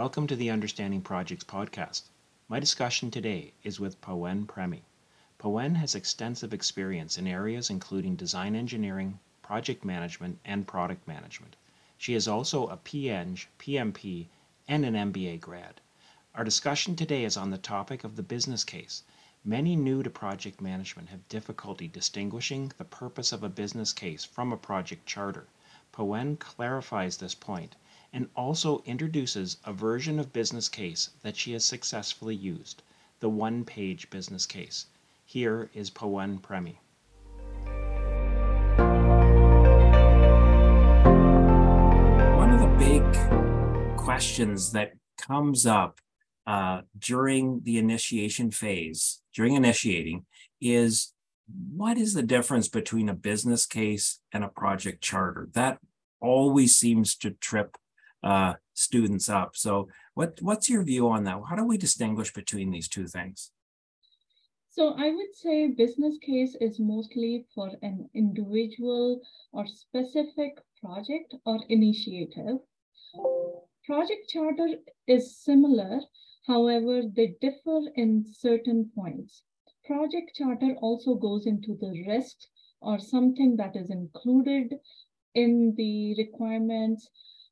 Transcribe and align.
Welcome 0.00 0.28
to 0.28 0.36
the 0.36 0.48
Understanding 0.48 1.02
Projects 1.02 1.44
podcast. 1.44 2.04
My 2.48 2.58
discussion 2.58 3.10
today 3.10 3.52
is 3.62 3.78
with 3.78 4.00
Pawan 4.00 4.48
Premi. 4.48 4.82
Pawan 5.38 5.76
has 5.76 5.94
extensive 5.94 6.54
experience 6.54 7.18
in 7.18 7.26
areas 7.26 7.68
including 7.68 8.16
design 8.16 8.56
engineering, 8.56 9.20
project 9.42 9.84
management, 9.84 10.38
and 10.42 10.66
product 10.66 11.06
management. 11.06 11.54
She 11.98 12.14
is 12.14 12.26
also 12.26 12.66
a 12.68 12.78
PEng, 12.78 13.40
PMP, 13.58 14.28
and 14.66 14.86
an 14.86 14.94
MBA 14.94 15.38
grad. 15.38 15.82
Our 16.34 16.44
discussion 16.44 16.96
today 16.96 17.24
is 17.24 17.36
on 17.36 17.50
the 17.50 17.58
topic 17.58 18.02
of 18.02 18.16
the 18.16 18.22
business 18.22 18.64
case. 18.64 19.02
Many 19.44 19.76
new 19.76 20.02
to 20.02 20.08
project 20.08 20.62
management 20.62 21.10
have 21.10 21.28
difficulty 21.28 21.88
distinguishing 21.88 22.72
the 22.78 22.86
purpose 22.86 23.32
of 23.32 23.42
a 23.42 23.50
business 23.50 23.92
case 23.92 24.24
from 24.24 24.50
a 24.50 24.56
project 24.56 25.04
charter. 25.04 25.46
Pawan 25.92 26.38
clarifies 26.38 27.18
this 27.18 27.34
point 27.34 27.76
and 28.12 28.28
also 28.34 28.82
introduces 28.86 29.58
a 29.64 29.72
version 29.72 30.18
of 30.18 30.32
business 30.32 30.68
case 30.68 31.10
that 31.22 31.36
she 31.36 31.52
has 31.52 31.64
successfully 31.64 32.34
used, 32.34 32.82
the 33.20 33.28
one-page 33.28 34.10
business 34.10 34.46
case. 34.46 34.86
Here 35.24 35.70
is 35.74 35.90
Pawan 35.90 36.42
Premi. 36.42 36.80
One 42.36 42.50
of 42.50 42.60
the 42.60 42.76
big 42.78 43.96
questions 43.96 44.72
that 44.72 44.92
comes 45.20 45.66
up 45.66 46.00
uh, 46.46 46.80
during 46.98 47.60
the 47.62 47.78
initiation 47.78 48.50
phase, 48.50 49.22
during 49.32 49.54
initiating, 49.54 50.26
is 50.60 51.12
what 51.76 51.96
is 51.96 52.14
the 52.14 52.22
difference 52.22 52.68
between 52.68 53.08
a 53.08 53.14
business 53.14 53.66
case 53.66 54.20
and 54.32 54.42
a 54.42 54.48
project 54.48 55.02
charter? 55.02 55.48
That 55.52 55.78
always 56.20 56.76
seems 56.76 57.14
to 57.16 57.30
trip 57.30 57.76
uh, 58.22 58.54
students 58.74 59.28
up. 59.28 59.56
So, 59.56 59.88
what 60.14 60.38
what's 60.40 60.68
your 60.68 60.82
view 60.82 61.08
on 61.08 61.24
that? 61.24 61.40
How 61.48 61.56
do 61.56 61.64
we 61.64 61.78
distinguish 61.78 62.32
between 62.32 62.70
these 62.70 62.88
two 62.88 63.06
things? 63.06 63.52
So 64.72 64.94
I 64.96 65.10
would 65.10 65.34
say 65.34 65.66
business 65.66 66.16
case 66.18 66.54
is 66.60 66.78
mostly 66.78 67.44
for 67.54 67.72
an 67.82 68.08
individual 68.14 69.20
or 69.52 69.66
specific 69.66 70.58
project 70.80 71.34
or 71.44 71.58
initiative. 71.68 72.58
Project 73.84 74.28
charter 74.28 74.76
is 75.08 75.36
similar, 75.36 76.00
however, 76.46 77.02
they 77.02 77.34
differ 77.40 77.80
in 77.96 78.24
certain 78.32 78.90
points. 78.94 79.42
Project 79.84 80.36
charter 80.36 80.76
also 80.80 81.16
goes 81.16 81.46
into 81.46 81.76
the 81.80 82.04
risk 82.06 82.36
or 82.80 83.00
something 83.00 83.56
that 83.56 83.74
is 83.74 83.90
included 83.90 84.78
in 85.34 85.74
the 85.76 86.14
requirements 86.16 87.10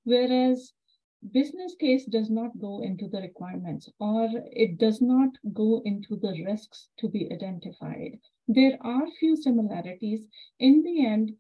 whereas 0.09 0.73
business 1.33 1.75
case 1.81 2.05
does 2.07 2.31
not 2.31 2.59
go 2.59 2.81
into 2.83 3.09
the 3.09 3.21
requirements 3.21 3.89
or 3.99 4.29
it 4.65 4.79
does 4.79 5.01
not 5.01 5.31
go 5.53 5.83
into 5.85 6.17
the 6.17 6.45
risks 6.45 6.89
to 6.99 7.09
be 7.09 7.29
identified. 7.33 8.19
There 8.47 8.79
are 8.81 9.17
few 9.21 9.37
similarities. 9.37 10.27
In 10.59 10.83
the 10.83 11.05
end, 11.05 11.33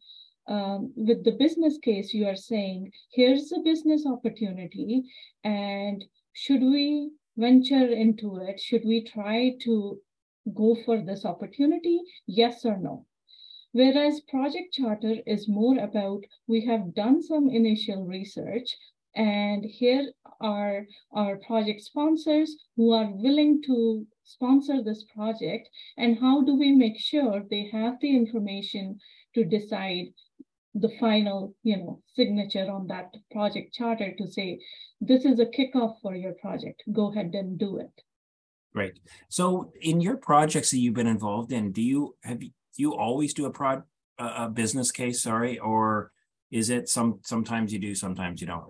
um, 0.49 0.93
with 0.97 1.25
the 1.25 1.37
business 1.45 1.79
case, 1.79 2.13
you 2.13 2.27
are 2.27 2.37
saying, 2.37 2.91
here's 3.13 3.53
a 3.53 3.61
business 3.61 4.07
opportunity, 4.07 5.05
and 5.45 6.05
should 6.33 6.63
we 6.63 7.11
venture 7.37 7.89
into 8.05 8.37
it? 8.39 8.59
Should 8.61 8.85
we 8.85 9.05
try 9.05 9.57
to 9.65 9.99
go 10.55 10.77
for 10.85 11.03
this 11.03 11.25
opportunity? 11.25 12.01
Yes 12.27 12.65
or 12.65 12.79
no? 12.79 13.07
Whereas 13.79 14.21
Project 14.23 14.75
Charter 14.75 15.19
is 15.25 15.47
more 15.47 15.79
about 15.79 16.25
we 16.49 16.67
have 16.67 16.95
done 16.95 17.23
some 17.23 17.49
initial 17.49 18.05
research 18.05 18.77
and 19.15 19.65
here 19.65 20.11
are 20.41 20.85
our 21.13 21.37
project 21.37 21.83
sponsors 21.83 22.57
who 22.77 22.91
are 22.91 23.09
willing 23.09 23.63
to 23.67 24.05
sponsor 24.25 24.83
this 24.83 25.05
project 25.15 25.69
and 25.97 26.19
how 26.19 26.43
do 26.43 26.57
we 26.57 26.73
make 26.73 26.99
sure 26.99 27.45
they 27.49 27.69
have 27.71 27.95
the 28.01 28.17
information 28.17 28.99
to 29.37 29.45
decide 29.45 30.07
the 30.75 30.93
final 30.99 31.55
you 31.63 31.77
know 31.77 32.03
signature 32.17 32.69
on 32.69 32.89
that 32.89 33.15
project 33.31 33.73
charter 33.73 34.13
to 34.19 34.27
say 34.27 34.59
this 35.01 35.25
is 35.25 35.39
a 35.39 35.47
kickoff 35.47 36.01
for 36.03 36.17
your 36.17 36.33
project. 36.33 36.83
Go 36.93 37.13
ahead 37.13 37.33
and 37.33 37.57
do 37.57 37.79
it. 37.79 37.95
Great 38.75 38.99
so 39.29 39.71
in 39.81 40.01
your 40.01 40.17
projects 40.17 40.73
that 40.73 40.79
you've 40.79 41.01
been 41.01 41.15
involved 41.19 41.53
in 41.53 41.71
do 41.71 41.81
you 41.81 42.17
have 42.25 42.43
you 42.79 42.95
always 42.95 43.35
do 43.35 43.47
a 43.47 43.51
prod 43.51 43.83
a 44.19 44.49
business 44.49 44.91
case 44.91 45.23
sorry 45.23 45.59
or 45.61 46.11
is 46.51 46.71
it 46.71 46.89
some 46.89 47.21
sometimes 47.25 47.73
you 47.73 47.79
do 47.79 47.95
sometimes 47.95 48.41
you 48.41 48.47
don't? 48.47 48.65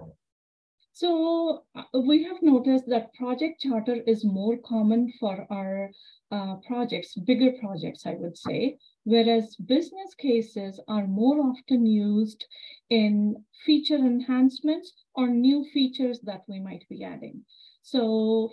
So 0.93 1.63
uh, 1.77 2.01
we 2.01 2.25
have 2.25 2.43
noticed 2.43 2.87
that 2.89 3.15
project 3.15 3.61
charter 3.63 3.99
is 4.07 4.25
more 4.25 4.57
common 4.59 5.13
for 5.21 5.47
our 5.51 5.91
uh, 6.31 6.57
projects 6.67 7.15
bigger 7.15 7.53
projects 7.59 8.05
i 8.05 8.13
would 8.13 8.37
say 8.37 8.77
whereas 9.05 9.57
business 9.57 10.13
cases 10.19 10.79
are 10.87 11.07
more 11.07 11.41
often 11.41 11.87
used 11.87 12.45
in 12.91 13.35
feature 13.65 13.97
enhancements 13.97 14.93
or 15.15 15.29
new 15.29 15.65
features 15.73 16.21
that 16.21 16.43
we 16.49 16.61
might 16.61 16.85
be 16.89 17.05
adding. 17.05 17.43
So 17.83 18.51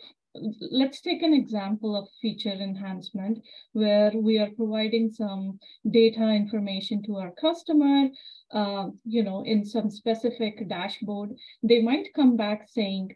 let's 0.72 1.02
take 1.02 1.24
an 1.24 1.34
example 1.34 1.96
of 1.96 2.10
feature 2.22 2.50
enhancement 2.50 3.40
where 3.74 4.12
we 4.14 4.38
are 4.38 4.50
providing 4.56 5.12
some 5.12 5.60
data 5.90 6.30
information 6.30 7.02
to 7.04 7.18
our 7.18 7.32
customer, 7.40 8.10
uh, 8.52 8.88
you 9.06 9.24
know, 9.24 9.44
in 9.46 9.66
some 9.66 9.90
specific 9.90 10.68
dashboard. 10.68 11.36
They 11.64 11.82
might 11.82 12.14
come 12.14 12.36
back 12.36 12.68
saying, 12.68 13.16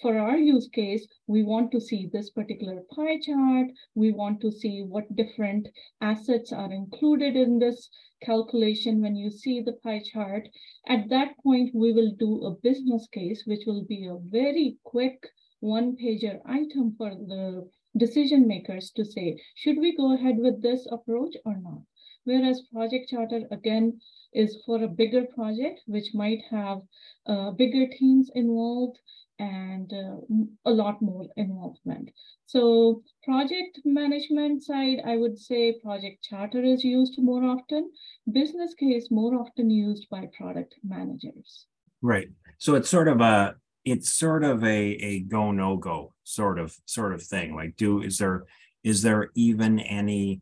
for 0.00 0.18
our 0.18 0.38
use 0.38 0.68
case, 0.68 1.06
we 1.26 1.42
want 1.42 1.70
to 1.72 1.80
see 1.80 2.08
this 2.12 2.30
particular 2.30 2.82
pie 2.94 3.18
chart. 3.20 3.68
We 3.94 4.12
want 4.12 4.40
to 4.40 4.50
see 4.50 4.82
what 4.82 5.14
different 5.16 5.68
assets 6.00 6.52
are 6.52 6.72
included 6.72 7.36
in 7.36 7.58
this 7.58 7.90
calculation 8.22 9.02
when 9.02 9.16
you 9.16 9.30
see 9.30 9.60
the 9.60 9.74
pie 9.84 10.02
chart. 10.12 10.48
At 10.88 11.08
that 11.10 11.36
point, 11.42 11.74
we 11.74 11.92
will 11.92 12.12
do 12.18 12.44
a 12.44 12.54
business 12.62 13.06
case, 13.08 13.42
which 13.46 13.64
will 13.66 13.84
be 13.84 14.06
a 14.06 14.16
very 14.30 14.78
quick 14.84 15.26
one 15.62 15.96
pager 15.96 16.40
item 16.44 16.92
for 16.98 17.10
the 17.10 17.70
decision 17.96 18.48
makers 18.48 18.90
to 18.96 19.04
say, 19.04 19.40
should 19.54 19.78
we 19.78 19.96
go 19.96 20.14
ahead 20.14 20.36
with 20.38 20.60
this 20.60 20.86
approach 20.90 21.34
or 21.44 21.56
not? 21.62 21.82
Whereas 22.24 22.62
project 22.72 23.10
charter 23.10 23.42
again 23.50 24.00
is 24.32 24.58
for 24.66 24.82
a 24.82 24.88
bigger 24.88 25.24
project, 25.34 25.80
which 25.86 26.14
might 26.14 26.42
have 26.50 26.78
uh, 27.26 27.52
bigger 27.52 27.86
teams 27.86 28.30
involved 28.34 28.98
and 29.38 29.92
uh, 29.92 30.16
a 30.64 30.72
lot 30.72 31.00
more 31.00 31.26
involvement. 31.36 32.10
So 32.46 33.02
project 33.24 33.80
management 33.84 34.62
side, 34.64 34.98
I 35.04 35.16
would 35.16 35.38
say 35.38 35.78
project 35.80 36.24
charter 36.28 36.62
is 36.62 36.84
used 36.84 37.14
more 37.18 37.44
often. 37.44 37.90
Business 38.32 38.74
case 38.74 39.08
more 39.10 39.34
often 39.34 39.70
used 39.70 40.08
by 40.10 40.28
product 40.36 40.74
managers. 40.84 41.66
Right. 42.02 42.28
So 42.58 42.74
it's 42.74 42.90
sort 42.90 43.08
of 43.08 43.20
a 43.20 43.54
it's 43.84 44.12
sort 44.12 44.44
of 44.44 44.62
a 44.64 44.68
a 44.68 45.20
go 45.20 45.50
no 45.50 45.76
go 45.76 46.14
sort 46.24 46.58
of 46.58 46.76
sort 46.86 47.12
of 47.12 47.22
thing. 47.22 47.54
Like 47.54 47.76
do 47.76 48.02
is 48.02 48.18
there 48.18 48.44
is 48.84 49.02
there 49.02 49.30
even 49.34 49.80
any 49.80 50.40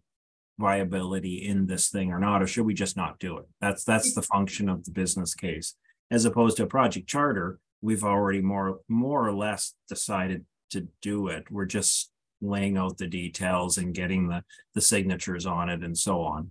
viability 0.58 1.46
in 1.46 1.66
this 1.66 1.88
thing 1.88 2.12
or 2.12 2.18
not 2.18 2.42
or 2.42 2.46
should 2.46 2.66
we 2.66 2.74
just 2.74 2.96
not 2.96 3.18
do 3.18 3.38
it? 3.38 3.46
That's 3.60 3.84
that's 3.84 4.14
the 4.14 4.22
function 4.22 4.68
of 4.68 4.84
the 4.84 4.90
business 4.90 5.34
case. 5.34 5.74
As 6.10 6.24
opposed 6.24 6.56
to 6.58 6.64
a 6.64 6.66
project 6.66 7.08
charter 7.08 7.58
we've 7.82 8.04
already 8.04 8.40
more 8.40 8.80
more 8.88 9.26
or 9.26 9.32
less 9.32 9.74
decided 9.88 10.44
to 10.70 10.86
do 11.02 11.28
it. 11.28 11.50
We're 11.50 11.66
just 11.66 12.10
laying 12.42 12.76
out 12.76 12.98
the 12.98 13.06
details 13.06 13.78
and 13.78 13.94
getting 13.94 14.28
the 14.28 14.44
the 14.74 14.80
signatures 14.80 15.46
on 15.46 15.68
it 15.68 15.82
and 15.82 15.96
so 15.96 16.22
on. 16.22 16.50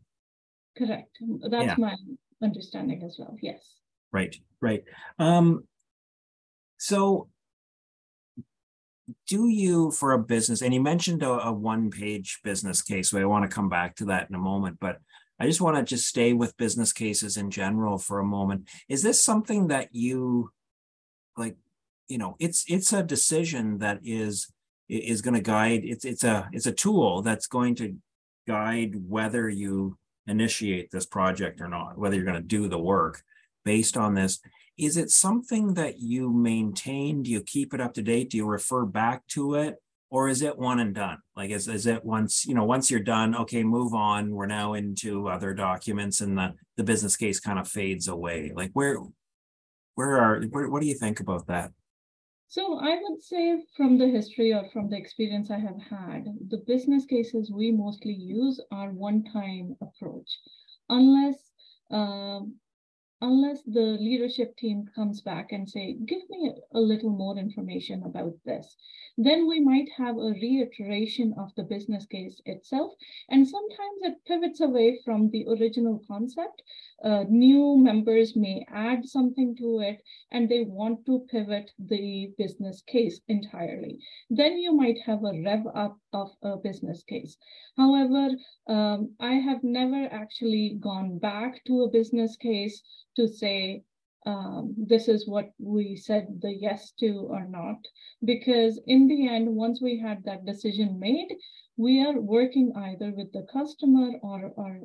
Correct. 0.78 1.18
That's 1.50 1.66
yeah. 1.66 1.76
my 1.78 1.96
understanding 2.42 3.04
as 3.04 3.18
well. 3.20 3.36
Yes. 3.42 3.60
Right 4.12 4.36
right. 4.62 4.84
Um 5.18 5.64
so, 6.80 7.28
do 9.28 9.50
you 9.50 9.92
for 9.92 10.14
a 10.14 10.20
business, 10.20 10.62
and 10.62 10.74
you 10.74 10.82
mentioned 10.82 11.24
a, 11.24 11.48
a 11.48 11.52
one 11.52 11.92
page 11.92 12.40
business 12.44 12.82
case, 12.82 13.10
so 13.10 13.20
I 13.20 13.26
want 13.26 13.44
to 13.44 13.54
come 13.54 13.70
back 13.70 13.96
to 13.98 14.06
that 14.06 14.30
in 14.30 14.36
a 14.36 14.40
moment, 14.40 14.78
but 14.80 15.00
I 15.40 15.46
just 15.46 15.62
want 15.62 15.76
to 15.76 15.84
just 15.84 16.08
stay 16.08 16.32
with 16.34 16.58
business 16.58 16.94
cases 16.94 17.36
in 17.38 17.52
general 17.52 17.98
for 17.98 18.20
a 18.20 18.26
moment. 18.26 18.70
Is 18.88 19.04
this 19.04 19.22
something 19.22 19.68
that 19.68 19.90
you 19.92 20.52
like, 21.38 21.58
you 22.08 22.18
know, 22.18 22.38
it's 22.40 22.64
it's 22.68 22.94
a 22.94 23.04
decision 23.04 23.80
that 23.80 24.00
is 24.04 24.52
is 24.88 25.22
going 25.22 25.36
to 25.36 25.42
guide 25.42 25.82
it's 25.84 26.04
it's 26.04 26.24
a 26.24 26.50
it's 26.52 26.66
a 26.66 26.72
tool 26.72 27.22
that's 27.22 27.46
going 27.46 27.76
to 27.76 27.96
guide 28.48 28.96
whether 29.08 29.48
you 29.48 29.98
initiate 30.28 30.92
this 30.92 31.06
project 31.06 31.60
or 31.62 31.68
not, 31.68 31.98
whether 31.98 32.16
you're 32.16 32.26
going 32.26 32.42
to 32.42 32.42
do 32.42 32.68
the 32.68 32.80
work 32.80 33.22
based 33.66 33.98
on 33.98 34.14
this 34.14 34.40
is 34.80 34.96
it 34.96 35.12
something 35.12 35.74
that 35.74 36.00
you 36.00 36.32
maintain? 36.32 37.22
Do 37.22 37.30
you 37.30 37.42
keep 37.42 37.74
it 37.74 37.82
up 37.82 37.94
to 37.96 38.02
date? 38.02 38.30
Do 38.30 38.38
you 38.38 38.46
refer 38.46 38.86
back 38.86 39.28
to 39.30 39.56
it? 39.56 39.76
Or 40.10 40.30
is 40.30 40.42
it 40.42 40.58
one 40.58 40.80
and 40.80 40.96
done? 40.96 41.20
Like 41.36 41.52
is, 41.52 41.68
is 41.68 41.86
it 41.86 42.04
once, 42.04 42.46
you 42.46 42.56
know, 42.56 42.64
once 42.64 42.90
you're 42.90 43.02
done, 43.02 43.36
okay, 43.36 43.64
move 43.64 43.94
on. 43.94 44.32
We're 44.32 44.48
now 44.48 44.74
into 44.74 45.28
other 45.28 45.54
documents 45.54 46.22
and 46.22 46.38
the, 46.38 46.54
the 46.78 46.84
business 46.84 47.16
case 47.16 47.40
kind 47.40 47.60
of 47.60 47.68
fades 47.68 48.08
away. 48.08 48.52
Like 48.56 48.72
where 48.74 48.98
where 49.96 50.18
are 50.18 50.42
where, 50.50 50.70
what 50.70 50.82
do 50.82 50.88
you 50.88 50.96
think 50.96 51.20
about 51.20 51.46
that? 51.48 51.72
So 52.48 52.80
I 52.80 52.98
would 53.02 53.22
say 53.22 53.62
from 53.78 54.00
the 54.00 54.08
history 54.08 54.54
or 54.54 54.64
from 54.74 54.90
the 54.90 54.98
experience 54.98 55.52
I 55.52 55.60
have 55.60 55.80
had, 55.88 56.26
the 56.48 56.64
business 56.66 57.06
cases 57.06 57.52
we 57.52 57.72
mostly 57.72 58.14
use 58.14 58.60
are 58.72 58.90
one-time 58.90 59.76
approach, 59.82 60.32
unless 60.88 61.52
um, 61.92 62.56
unless 63.22 63.62
the 63.64 63.98
leadership 64.00 64.56
team 64.58 64.86
comes 64.96 65.22
back 65.22 65.52
and 65.52 65.70
say, 65.70 65.94
give 66.06 66.22
me 66.30 66.54
a 66.74 66.80
little 66.80 67.10
more 67.10 67.38
information 67.38 68.04
about 68.04 68.34
this, 68.46 68.78
then 69.18 69.48
we 69.48 69.60
might 69.60 69.90
have 69.98 70.18
a 70.18 70.34
reiteration 70.42 71.34
of 71.38 71.54
the 71.56 71.64
business 71.64 72.06
case 72.06 72.42
itself. 72.46 72.94
And 73.30 73.48
sometimes 73.48 74.00
it 74.04 74.26
pivots 74.26 74.62
away 74.62 75.00
from 75.04 75.30
the 75.32 75.46
original 75.48 76.02
concept. 76.08 76.62
Uh, 77.04 77.26
new 77.30 77.78
members 77.78 78.36
may 78.36 78.66
add 78.74 79.06
something 79.06 79.56
to 79.58 79.80
it 79.80 80.02
and 80.32 80.48
they 80.48 80.64
want 80.64 81.06
to 81.06 81.26
pivot 81.30 81.72
the 81.78 82.34
business 82.38 82.82
case 82.84 83.20
entirely. 83.28 84.00
Then 84.30 84.58
you 84.58 84.74
might 84.74 85.00
have 85.06 85.24
a 85.24 85.42
rev 85.44 85.66
up 85.76 85.98
of 86.14 86.32
a 86.42 86.58
business 86.58 87.04
case. 87.04 87.38
However, 87.78 88.30
um, 88.68 89.16
I 89.20 89.34
have 89.34 89.64
never 89.64 90.08
actually 90.12 90.78
gone 90.80 91.20
back 91.20 91.64
to 91.66 91.84
a 91.84 91.90
business 91.90 92.36
case 92.38 92.82
to 93.20 93.28
say, 93.28 93.84
um, 94.26 94.76
this 94.92 95.08
is 95.08 95.28
what 95.28 95.48
we 95.60 95.96
said 95.96 96.28
the 96.42 96.54
yes 96.68 96.92
to 97.00 97.12
or 97.30 97.46
not. 97.60 97.80
Because 98.24 98.80
in 98.88 99.08
the 99.08 99.28
end, 99.28 99.48
once 99.66 99.82
we 99.82 100.00
had 100.00 100.24
that 100.24 100.46
decision 100.46 101.00
made, 101.00 101.30
we 101.78 101.94
are 102.06 102.20
working 102.20 102.74
either 102.76 103.12
with 103.16 103.32
the 103.34 103.46
customer 103.52 104.08
or 104.22 104.54
our 104.58 104.80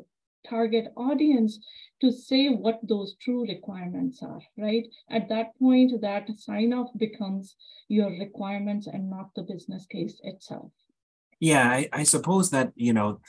target 0.47 0.87
audience 0.97 1.59
to 2.01 2.13
say 2.13 2.49
what 2.49 2.79
those 2.83 3.17
true 3.21 3.43
requirements 3.49 4.23
are, 4.23 4.43
right? 4.59 4.87
At 5.11 5.29
that 5.31 5.49
point, 5.59 6.01
that 6.03 6.29
sign 6.39 6.73
off 6.73 6.91
becomes 6.97 7.57
your 7.89 8.11
requirements 8.11 8.87
and 8.87 9.11
not 9.11 9.31
the 9.35 9.43
business 9.43 9.87
case 9.87 10.21
itself. 10.23 10.71
Yeah, 11.41 11.67
I, 11.69 11.89
I 11.93 12.03
suppose 12.05 12.51
that, 12.51 12.73
you 12.77 12.93
know, 12.93 13.21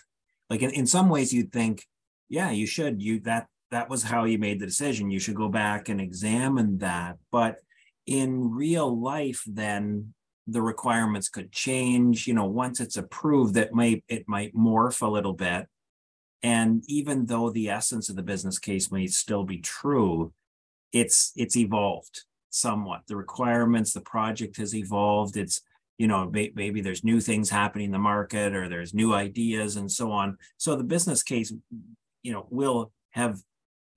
like 0.49 0.61
in, 0.61 0.71
in 0.71 0.85
some 0.85 1.09
ways 1.09 1.33
you'd 1.33 1.51
think, 1.51 1.85
yeah, 2.29 2.51
you 2.51 2.67
should, 2.67 3.01
you 3.01 3.19
that 3.21 3.47
that 3.75 3.89
was 3.89 4.03
how 4.03 4.23
you 4.23 4.37
made 4.37 4.61
the 4.61 4.65
decision. 4.65 5.11
You 5.11 5.19
should 5.19 5.35
go 5.35 5.49
back 5.49 5.89
and 5.89 5.99
examine 5.99 6.77
that. 6.77 7.17
But 7.29 7.57
in 8.05 8.51
real 8.51 8.97
life, 8.97 9.43
then 9.45 10.13
the 10.47 10.61
requirements 10.61 11.27
could 11.27 11.51
change. 11.51 12.25
You 12.25 12.35
know, 12.35 12.45
once 12.45 12.79
it's 12.79 12.95
approved, 12.95 13.53
that 13.55 13.73
might 13.73 14.05
it 14.07 14.29
might 14.29 14.55
morph 14.55 15.01
a 15.01 15.07
little 15.07 15.33
bit. 15.33 15.67
And 16.41 16.83
even 16.87 17.25
though 17.25 17.49
the 17.49 17.69
essence 17.69 18.07
of 18.07 18.15
the 18.15 18.23
business 18.23 18.59
case 18.59 18.93
may 18.93 19.07
still 19.07 19.43
be 19.43 19.57
true, 19.57 20.31
it's 20.93 21.33
it's 21.35 21.57
evolved 21.57 22.21
somewhat. 22.51 23.01
The 23.07 23.17
requirements, 23.17 23.91
the 23.91 23.99
project 23.99 24.55
has 24.55 24.73
evolved. 24.73 25.35
It's 25.35 25.61
you 25.97 26.07
know 26.07 26.31
maybe 26.31 26.79
there's 26.79 27.03
new 27.03 27.19
things 27.19 27.49
happening 27.49 27.87
in 27.87 27.91
the 27.91 27.99
market 27.99 28.55
or 28.55 28.69
there's 28.69 28.93
new 28.93 29.13
ideas 29.13 29.75
and 29.75 29.91
so 29.91 30.13
on. 30.13 30.37
So 30.55 30.77
the 30.77 30.85
business 30.85 31.23
case, 31.23 31.51
you 32.23 32.31
know, 32.31 32.47
will 32.49 32.93
have 33.11 33.41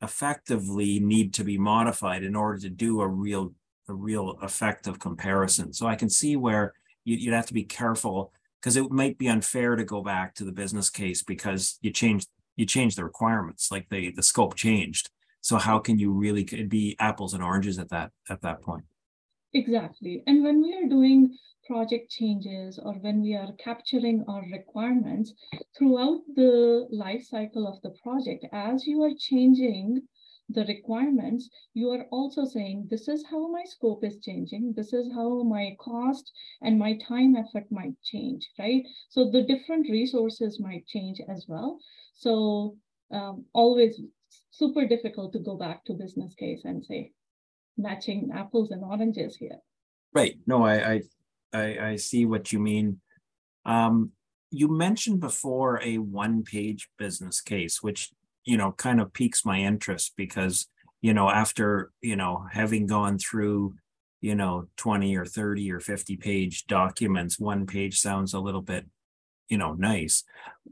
effectively 0.03 1.01
need 1.01 1.35
to 1.35 1.45
be 1.45 1.59
modified 1.59 2.23
in 2.23 2.37
order 2.37 2.59
to 2.61 2.71
do 2.71 3.01
a 3.01 3.09
real 3.09 3.53
a 3.89 3.95
real 3.95 4.39
effective 4.43 4.99
comparison. 4.99 5.73
So 5.73 5.87
I 5.87 5.97
can 5.97 6.11
see 6.11 6.37
where 6.37 6.75
you, 7.05 7.31
would 7.31 7.35
have 7.35 7.47
to 7.47 7.55
be 7.55 7.65
careful 7.65 8.33
because 8.61 8.77
it 8.77 8.91
might 8.91 9.17
be 9.17 9.29
unfair 9.29 9.77
to 9.77 9.85
go 9.85 10.03
back 10.03 10.35
to 10.35 10.45
the 10.45 10.53
business 10.53 10.91
case 10.91 11.23
because 11.23 11.79
you 11.81 11.91
changed 11.91 12.29
you 12.57 12.67
changed 12.67 12.99
the 12.99 13.05
requirements, 13.05 13.71
like 13.71 13.89
the 13.89 14.13
the 14.13 14.23
scope 14.23 14.55
changed. 14.55 15.11
So 15.41 15.57
how 15.57 15.79
can 15.79 15.99
you 15.99 16.13
really 16.13 16.45
be 16.45 16.97
apples 16.99 17.33
and 17.35 17.43
oranges 17.43 17.79
at 17.79 17.89
that 17.91 18.11
at 18.29 18.43
that 18.43 18.63
point? 18.63 18.85
Exactly. 19.55 20.23
And 20.27 20.45
when 20.45 20.61
we 20.63 20.75
are 20.75 20.89
doing 20.89 21.37
project 21.69 22.11
changes 22.11 22.81
or 22.83 22.95
when 22.95 23.21
we 23.21 23.35
are 23.35 23.53
capturing 23.59 24.25
our 24.27 24.45
requirements 24.51 25.33
throughout 25.77 26.21
the 26.35 26.89
life 26.91 27.23
cycle 27.23 27.69
of 27.69 27.81
the 27.83 27.95
project, 28.03 28.45
as 28.53 28.87
you 28.87 29.03
are 29.03 29.15
changing 29.31 30.03
the 30.49 30.65
requirements, 30.65 31.51
you 31.75 31.91
are 31.91 32.07
also 32.11 32.45
saying, 32.47 32.89
this 32.91 33.07
is 33.07 33.23
how 33.31 33.53
my 33.53 33.63
scope 33.65 34.03
is 34.03 34.19
changing. 34.23 34.73
This 34.75 34.93
is 34.95 35.13
how 35.13 35.43
my 35.43 35.77
cost 35.79 36.33
and 36.63 36.79
my 36.79 36.99
time 37.07 37.37
effort 37.37 37.67
might 37.71 38.01
change, 38.03 38.49
right? 38.59 38.83
So 39.11 39.31
the 39.31 39.43
different 39.43 39.91
resources 39.91 40.59
might 40.59 40.87
change 40.87 41.21
as 41.29 41.45
well. 41.47 41.79
So 42.15 42.77
um, 43.13 43.45
always 43.53 44.01
super 44.51 44.87
difficult 44.87 45.35
to 45.35 45.39
go 45.39 45.57
back 45.57 45.85
to 45.85 45.93
business 45.93 46.35
case 46.35 46.63
and 46.65 46.85
say, 46.85 47.13
matching 47.77 48.31
apples 48.35 48.71
and 48.71 48.83
oranges 48.83 49.37
here. 49.37 49.59
Right. 50.15 50.37
No, 50.47 50.65
I, 50.65 50.93
I 50.93 51.03
I, 51.53 51.79
I 51.79 51.97
see 51.97 52.27
what 52.27 52.53
you 52.53 52.59
mean. 52.59 53.01
Um, 53.65 54.13
you 54.51 54.69
mentioned 54.69 55.21
before 55.21 55.81
a 55.83 55.99
one-page 55.99 56.89
business 56.99 57.41
case, 57.41 57.83
which 57.83 58.11
you 58.45 58.57
know 58.57 58.73
kind 58.73 59.01
of 59.01 59.13
piques 59.13 59.45
my 59.45 59.59
interest 59.59 60.15
because 60.17 60.69
you 61.03 61.13
know 61.13 61.29
after 61.29 61.91
you 62.01 62.17
know 62.17 62.47
having 62.51 62.87
gone 62.87 63.19
through 63.19 63.75
you 64.21 64.35
know 64.35 64.69
20 64.79 65.17
or 65.17 65.27
30 65.27 65.71
or 65.71 65.81
50 65.81 66.17
page 66.17 66.67
documents 66.67 67.39
one 67.39 67.67
page 67.67 68.01
sounds 68.01 68.33
a 68.33 68.41
little 68.41 68.63
bit 68.63 68.87
you 69.49 69.59
know 69.59 69.75
nice. 69.75 70.25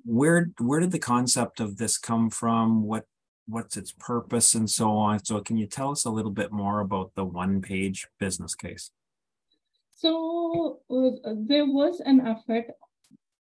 Where 0.05 0.51
where 0.59 0.81
did 0.81 0.93
the 0.93 0.99
concept 0.99 1.61
of 1.61 1.77
this 1.77 1.99
come 1.99 2.31
from? 2.31 2.83
What 2.83 3.05
what's 3.49 3.77
its 3.77 3.93
purpose 3.93 4.55
and 4.55 4.69
so 4.69 4.91
on? 4.91 5.25
So 5.25 5.41
can 5.41 5.57
you 5.57 5.67
tell 5.67 5.91
us 5.91 6.05
a 6.05 6.11
little 6.11 6.31
bit 6.31 6.53
more 6.53 6.81
about 6.81 7.13
the 7.15 7.25
one 7.25 7.61
page 7.61 8.07
business 8.19 8.55
case 8.55 8.91
so 9.97 10.81
uh, 10.91 11.33
there 11.49 11.65
was 11.65 12.01
an 12.01 12.21
effort 12.21 12.67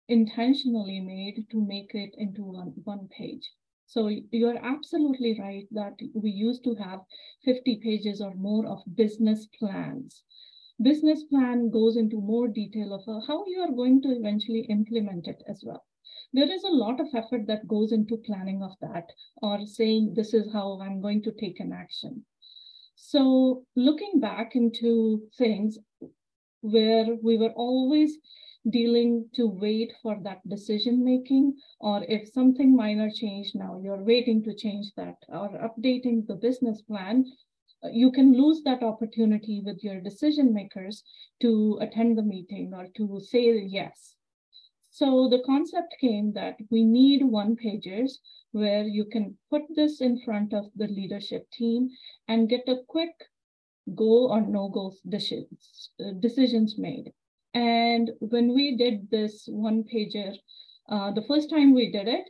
intentionally 0.08 1.00
made 1.00 1.48
to 1.50 1.60
make 1.60 1.96
it 1.96 2.14
into 2.20 2.44
one, 2.44 2.74
one 2.84 3.08
page. 3.08 3.50
So 3.88 4.10
you're 4.32 4.64
absolutely 4.64 5.40
right 5.40 5.68
that 5.72 5.96
we 6.14 6.30
used 6.30 6.64
to 6.66 6.76
have 6.76 7.00
50 7.46 7.80
pages 7.84 8.22
or 8.22 8.36
more 8.36 8.68
of 8.68 8.84
business 8.96 9.48
plans. 9.58 10.24
Business 10.80 11.24
plan 11.24 11.72
goes 11.72 11.98
into 11.98 12.22
more 12.22 12.48
detail 12.48 12.94
of 12.94 13.02
uh, 13.08 13.26
how 13.26 13.44
you 13.48 13.62
are 13.62 13.76
going 13.76 14.04
to 14.04 14.10
eventually 14.10 14.68
implement 14.70 15.28
it 15.28 15.42
as 15.48 15.64
well. 15.66 15.84
There 16.32 16.52
is 16.52 16.64
a 16.64 16.76
lot 16.84 17.00
of 17.00 17.08
effort 17.16 17.48
that 17.48 17.68
goes 17.68 17.92
into 17.92 18.18
planning 18.18 18.62
of 18.62 18.74
that 18.82 19.10
or 19.42 19.66
saying 19.66 20.14
this 20.14 20.36
is 20.36 20.54
how 20.54 20.80
I'm 20.80 21.02
going 21.02 21.24
to 21.24 21.32
take 21.32 21.60
an 21.60 21.74
action. 21.74 22.24
So 22.96 23.66
looking 23.76 24.20
back 24.20 24.56
into 24.56 25.22
things, 25.38 25.78
where 26.72 27.16
we 27.22 27.38
were 27.38 27.54
always 27.56 28.18
dealing 28.70 29.30
to 29.36 29.46
wait 29.48 29.94
for 30.02 30.18
that 30.24 30.42
decision 30.50 31.06
making, 31.06 31.56
or 31.80 32.04
if 32.10 32.28
something 32.30 32.76
minor 32.76 33.10
changed 33.12 33.56
now, 33.56 33.80
you're 33.84 34.04
waiting 34.04 34.44
to 34.44 34.56
change 34.56 34.88
that, 34.96 35.18
or 35.30 35.50
updating 35.68 36.26
the 36.26 36.36
business 36.36 36.82
plan, 36.82 37.26
uh, 37.84 37.90
you 37.90 38.12
can 38.12 38.34
lose 38.34 38.64
that 38.64 38.82
opportunity 38.82 39.62
with 39.64 39.84
your 39.84 40.02
decision 40.02 40.54
makers 40.54 41.04
to 41.42 41.78
attend 41.82 42.18
the 42.18 42.24
meeting 42.24 42.74
or 42.74 42.88
to 42.98 43.20
say 43.20 43.62
yes. 43.62 44.16
So 44.90 45.28
the 45.30 45.44
concept 45.46 45.94
came 46.00 46.32
that 46.34 46.56
we 46.72 46.84
need 46.84 47.22
one 47.24 47.56
pagers 47.58 48.14
where 48.54 48.86
you 48.86 49.06
can 49.06 49.38
put 49.52 49.64
this 49.76 50.02
in 50.02 50.22
front 50.24 50.54
of 50.54 50.66
the 50.76 50.88
leadership 50.88 51.46
team 51.52 51.90
and 52.30 52.50
get 52.50 52.64
a 52.68 52.82
quick 52.88 53.14
go 53.94 54.30
or 54.30 54.42
no 54.42 54.70
go 54.70 54.94
decisions, 55.08 55.92
uh, 56.00 56.12
decisions 56.20 56.78
made. 56.78 57.12
And 57.54 58.12
when 58.20 58.54
we 58.54 58.76
did 58.76 59.10
this 59.12 59.46
one 59.48 59.84
pager, 59.84 60.36
uh, 60.90 61.12
the 61.12 61.24
first 61.24 61.50
time 61.50 61.74
we 61.74 61.92
did 61.92 62.08
it, 62.08 62.26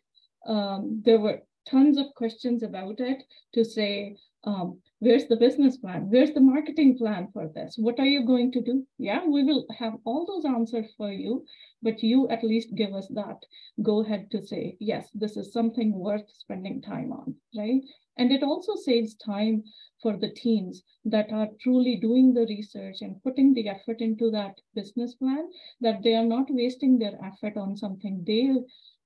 um, 0.46 1.02
there 1.04 1.20
were 1.20 1.40
tons 1.68 1.98
of 1.98 2.14
questions 2.16 2.62
about 2.62 3.00
it 3.00 3.24
to 3.54 3.64
say, 3.64 4.18
um, 4.44 4.80
where's 5.00 5.28
the 5.28 5.36
business 5.36 5.78
plan? 5.78 6.08
Where's 6.10 6.34
the 6.34 6.42
marketing 6.42 6.98
plan 6.98 7.30
for 7.34 7.48
this? 7.54 7.76
What 7.78 8.00
are 8.00 8.06
you 8.06 8.26
going 8.26 8.52
to 8.54 8.62
do? 8.62 8.86
Yeah, 8.98 9.26
we 9.26 9.44
will 9.44 9.66
have 9.78 9.94
all 10.06 10.26
those 10.26 10.46
answers 10.46 10.94
for 10.98 11.12
you, 11.12 11.46
but 11.82 12.02
you 12.02 12.28
at 12.30 12.44
least 12.44 12.76
give 12.76 12.94
us 12.94 13.08
that 13.10 13.38
go 13.82 14.02
ahead 14.02 14.32
to 14.32 14.42
say, 14.42 14.78
yes, 14.80 15.10
this 15.14 15.36
is 15.36 15.52
something 15.52 15.92
worth 15.92 16.30
spending 16.30 16.82
time 16.82 17.12
on, 17.12 17.36
right? 17.56 17.82
And 18.18 18.32
it 18.32 18.44
also 18.44 18.76
saves 18.76 19.16
time 19.16 19.64
for 20.02 20.16
the 20.16 20.32
teams 20.32 20.82
that 21.04 21.32
are 21.32 21.50
truly 21.62 21.98
doing 21.98 22.34
the 22.34 22.46
research 22.48 23.02
and 23.02 23.22
putting 23.22 23.54
the 23.54 23.68
effort 23.68 24.00
into 24.00 24.32
that 24.32 24.56
business 24.74 25.16
plan, 25.16 25.50
that 25.82 26.02
they 26.04 26.16
are 26.16 26.26
not 26.26 26.46
wasting 26.50 26.98
their 26.98 27.20
effort 27.24 27.58
on 27.58 27.76
something 27.76 28.24
they 28.26 28.54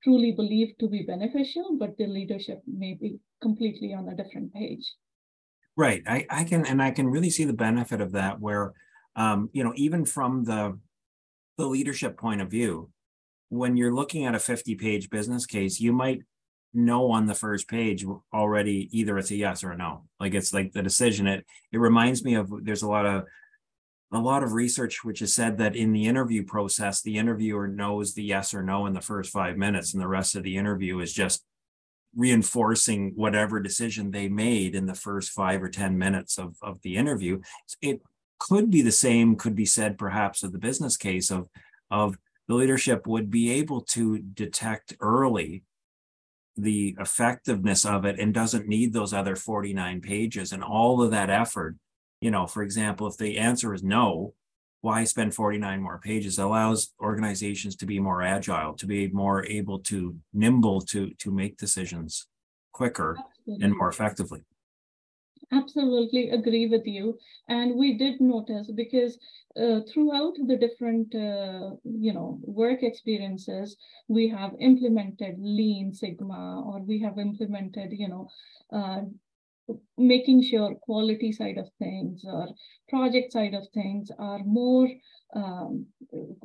truly 0.04 0.32
believe 0.32 0.78
to 0.78 0.88
be 0.88 1.02
beneficial, 1.02 1.76
but 1.78 1.96
the 1.96 2.06
leadership 2.06 2.62
may 2.66 2.94
be 2.94 3.18
completely 3.42 3.92
on 3.92 4.08
a 4.08 4.14
different 4.14 4.52
page. 4.52 4.94
Right. 5.76 6.02
I, 6.06 6.26
I 6.28 6.44
can 6.44 6.66
and 6.66 6.82
I 6.82 6.90
can 6.90 7.08
really 7.08 7.30
see 7.30 7.44
the 7.44 7.52
benefit 7.52 8.00
of 8.00 8.12
that 8.12 8.40
where 8.40 8.72
um, 9.16 9.50
you 9.52 9.64
know, 9.64 9.72
even 9.76 10.04
from 10.04 10.44
the 10.44 10.78
the 11.56 11.66
leadership 11.66 12.16
point 12.16 12.40
of 12.40 12.50
view, 12.50 12.90
when 13.48 13.76
you're 13.76 13.94
looking 13.94 14.24
at 14.24 14.34
a 14.34 14.38
50 14.38 14.74
page 14.76 15.10
business 15.10 15.46
case, 15.46 15.80
you 15.80 15.92
might 15.92 16.22
know 16.72 17.10
on 17.10 17.26
the 17.26 17.34
first 17.34 17.68
page 17.68 18.06
already 18.32 18.88
either 18.92 19.18
it's 19.18 19.32
a 19.32 19.34
yes 19.34 19.64
or 19.64 19.72
a 19.72 19.76
no 19.76 20.04
like 20.20 20.34
it's 20.34 20.54
like 20.54 20.70
the 20.70 20.80
decision 20.80 21.26
it 21.26 21.44
it 21.72 21.78
reminds 21.78 22.22
me 22.22 22.34
of 22.36 22.48
there's 22.62 22.82
a 22.82 22.88
lot 22.88 23.04
of 23.04 23.24
a 24.12 24.18
lot 24.18 24.42
of 24.42 24.52
research 24.52 25.04
which 25.04 25.20
has 25.20 25.32
said 25.32 25.58
that 25.58 25.76
in 25.76 25.92
the 25.92 26.06
interview 26.06 26.44
process, 26.44 27.00
the 27.00 27.18
interviewer 27.18 27.68
knows 27.68 28.14
the 28.14 28.24
yes 28.24 28.52
or 28.52 28.62
no 28.62 28.86
in 28.86 28.92
the 28.92 29.00
first 29.00 29.30
five 29.30 29.56
minutes, 29.56 29.92
and 29.92 30.02
the 30.02 30.08
rest 30.08 30.34
of 30.34 30.42
the 30.42 30.56
interview 30.56 30.98
is 30.98 31.12
just 31.12 31.44
reinforcing 32.14 33.12
whatever 33.14 33.60
decision 33.60 34.10
they 34.10 34.28
made 34.28 34.74
in 34.74 34.86
the 34.86 34.94
first 34.94 35.30
five 35.30 35.62
or 35.62 35.68
10 35.68 35.96
minutes 35.96 36.38
of, 36.38 36.56
of 36.62 36.80
the 36.82 36.96
interview. 36.96 37.40
It 37.80 38.02
could 38.38 38.70
be 38.70 38.82
the 38.82 38.92
same, 38.92 39.36
could 39.36 39.54
be 39.54 39.66
said 39.66 39.98
perhaps 39.98 40.42
of 40.42 40.52
the 40.52 40.58
business 40.58 40.96
case 40.96 41.30
of, 41.30 41.48
of 41.90 42.18
the 42.48 42.54
leadership 42.54 43.06
would 43.06 43.30
be 43.30 43.52
able 43.52 43.82
to 43.82 44.18
detect 44.18 44.96
early 45.00 45.62
the 46.56 46.96
effectiveness 46.98 47.84
of 47.84 48.04
it 48.04 48.18
and 48.18 48.34
doesn't 48.34 48.68
need 48.68 48.92
those 48.92 49.12
other 49.12 49.36
49 49.36 50.00
pages 50.00 50.52
and 50.52 50.62
all 50.62 51.02
of 51.02 51.10
that 51.12 51.30
effort. 51.30 51.76
You 52.20 52.30
know, 52.30 52.46
for 52.46 52.62
example, 52.62 53.06
if 53.06 53.16
the 53.16 53.38
answer 53.38 53.72
is 53.72 53.82
no, 53.82 54.34
why 54.82 55.04
spend 55.04 55.34
49 55.34 55.82
more 55.82 55.98
pages? 55.98 56.38
It 56.38 56.42
allows 56.42 56.94
organizations 57.00 57.76
to 57.76 57.86
be 57.86 57.98
more 57.98 58.22
agile 58.22 58.74
to 58.74 58.86
be 58.86 59.08
more 59.08 59.44
able 59.46 59.78
to 59.80 60.16
nimble 60.32 60.80
to 60.82 61.10
to 61.18 61.30
make 61.30 61.56
decisions 61.56 62.26
quicker 62.72 63.18
Absolutely. 63.18 63.64
and 63.64 63.76
more 63.76 63.88
effectively. 63.88 64.42
Absolutely 65.52 66.30
agree 66.30 66.66
with 66.66 66.86
you. 66.86 67.18
And 67.48 67.76
we 67.76 67.98
did 67.98 68.20
notice 68.20 68.70
because 68.70 69.18
uh, 69.56 69.80
throughout 69.92 70.34
the 70.46 70.56
different 70.56 71.12
uh, 71.14 71.74
you 71.84 72.12
know 72.12 72.38
work 72.42 72.84
experiences 72.84 73.76
we 74.06 74.28
have 74.28 74.52
implemented 74.60 75.34
lean 75.40 75.92
sigma 75.92 76.62
or 76.64 76.80
we 76.80 77.00
have 77.00 77.18
implemented 77.18 77.92
you 77.92 78.08
know 78.08 78.28
uh, 78.72 79.00
making 79.96 80.42
sure 80.42 80.74
quality 80.76 81.32
side 81.32 81.58
of 81.58 81.68
things 81.78 82.24
or 82.24 82.48
project 82.88 83.32
side 83.32 83.54
of 83.54 83.66
things 83.74 84.10
are 84.18 84.40
more 84.44 84.88
um, 85.34 85.86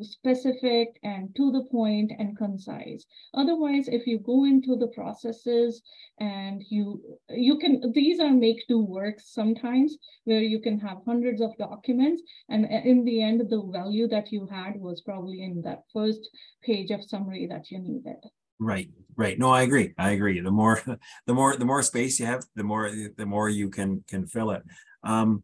specific 0.01 0.99
and 1.03 1.35
to 1.35 1.51
the 1.51 1.63
point 1.71 2.11
and 2.19 2.37
concise. 2.37 3.05
Otherwise, 3.33 3.87
if 3.87 4.05
you 4.05 4.19
go 4.19 4.45
into 4.45 4.75
the 4.75 4.87
processes 4.87 5.81
and 6.19 6.63
you 6.69 7.01
you 7.29 7.57
can 7.57 7.91
these 7.93 8.19
are 8.19 8.31
make 8.31 8.63
do 8.67 8.79
works 8.79 9.33
sometimes 9.33 9.97
where 10.25 10.41
you 10.41 10.59
can 10.59 10.79
have 10.79 10.97
hundreds 11.05 11.41
of 11.41 11.57
documents 11.57 12.21
and 12.49 12.65
in 12.65 13.03
the 13.05 13.21
end 13.21 13.41
the 13.49 13.63
value 13.71 14.07
that 14.07 14.31
you 14.31 14.45
had 14.45 14.79
was 14.79 15.01
probably 15.01 15.41
in 15.41 15.61
that 15.61 15.83
first 15.91 16.29
page 16.63 16.91
of 16.91 17.03
summary 17.03 17.47
that 17.47 17.71
you 17.71 17.79
needed. 17.79 18.23
Right, 18.59 18.89
right. 19.15 19.37
No, 19.37 19.49
I 19.51 19.63
agree. 19.63 19.93
I 19.97 20.11
agree. 20.11 20.39
The 20.39 20.51
more, 20.51 20.81
the 21.25 21.33
more, 21.33 21.55
the 21.57 21.65
more 21.65 21.81
space 21.83 22.19
you 22.19 22.25
have, 22.25 22.43
the 22.55 22.63
more, 22.63 22.91
the 23.17 23.25
more 23.25 23.49
you 23.49 23.69
can 23.69 24.03
can 24.07 24.25
fill 24.25 24.51
it. 24.51 24.63
Um, 25.03 25.43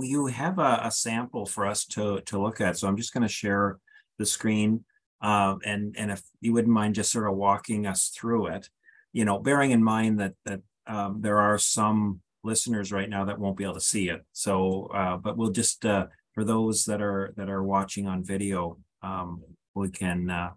you 0.00 0.26
have 0.26 0.58
a, 0.58 0.80
a 0.84 0.90
sample 0.90 1.46
for 1.46 1.66
us 1.66 1.84
to 1.86 2.20
to 2.22 2.40
look 2.40 2.60
at, 2.60 2.78
so 2.78 2.88
I'm 2.88 2.96
just 2.96 3.12
going 3.12 3.22
to 3.22 3.28
share 3.28 3.78
the 4.18 4.26
screen, 4.26 4.84
uh, 5.20 5.56
and 5.64 5.94
and 5.98 6.10
if 6.10 6.22
you 6.40 6.52
wouldn't 6.52 6.72
mind 6.72 6.94
just 6.94 7.12
sort 7.12 7.28
of 7.28 7.36
walking 7.36 7.86
us 7.86 8.08
through 8.08 8.46
it, 8.48 8.68
you 9.12 9.24
know, 9.24 9.38
bearing 9.38 9.70
in 9.70 9.82
mind 9.84 10.20
that 10.20 10.34
that 10.46 10.60
um, 10.86 11.20
there 11.20 11.38
are 11.38 11.58
some 11.58 12.20
listeners 12.44 12.90
right 12.92 13.08
now 13.10 13.24
that 13.26 13.38
won't 13.38 13.56
be 13.56 13.64
able 13.64 13.74
to 13.74 13.80
see 13.80 14.08
it. 14.08 14.24
So, 14.32 14.90
uh, 14.94 15.16
but 15.18 15.36
we'll 15.36 15.50
just 15.50 15.84
uh, 15.84 16.06
for 16.34 16.44
those 16.44 16.84
that 16.86 17.02
are 17.02 17.34
that 17.36 17.50
are 17.50 17.62
watching 17.62 18.06
on 18.08 18.24
video, 18.24 18.78
um, 19.02 19.42
we 19.74 19.90
can 19.90 20.30
uh, 20.30 20.50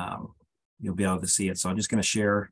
um, 0.00 0.34
you'll 0.80 0.94
be 0.94 1.04
able 1.04 1.20
to 1.20 1.26
see 1.26 1.48
it. 1.48 1.58
So 1.58 1.68
I'm 1.68 1.76
just 1.76 1.90
going 1.90 2.02
to 2.02 2.08
share 2.08 2.50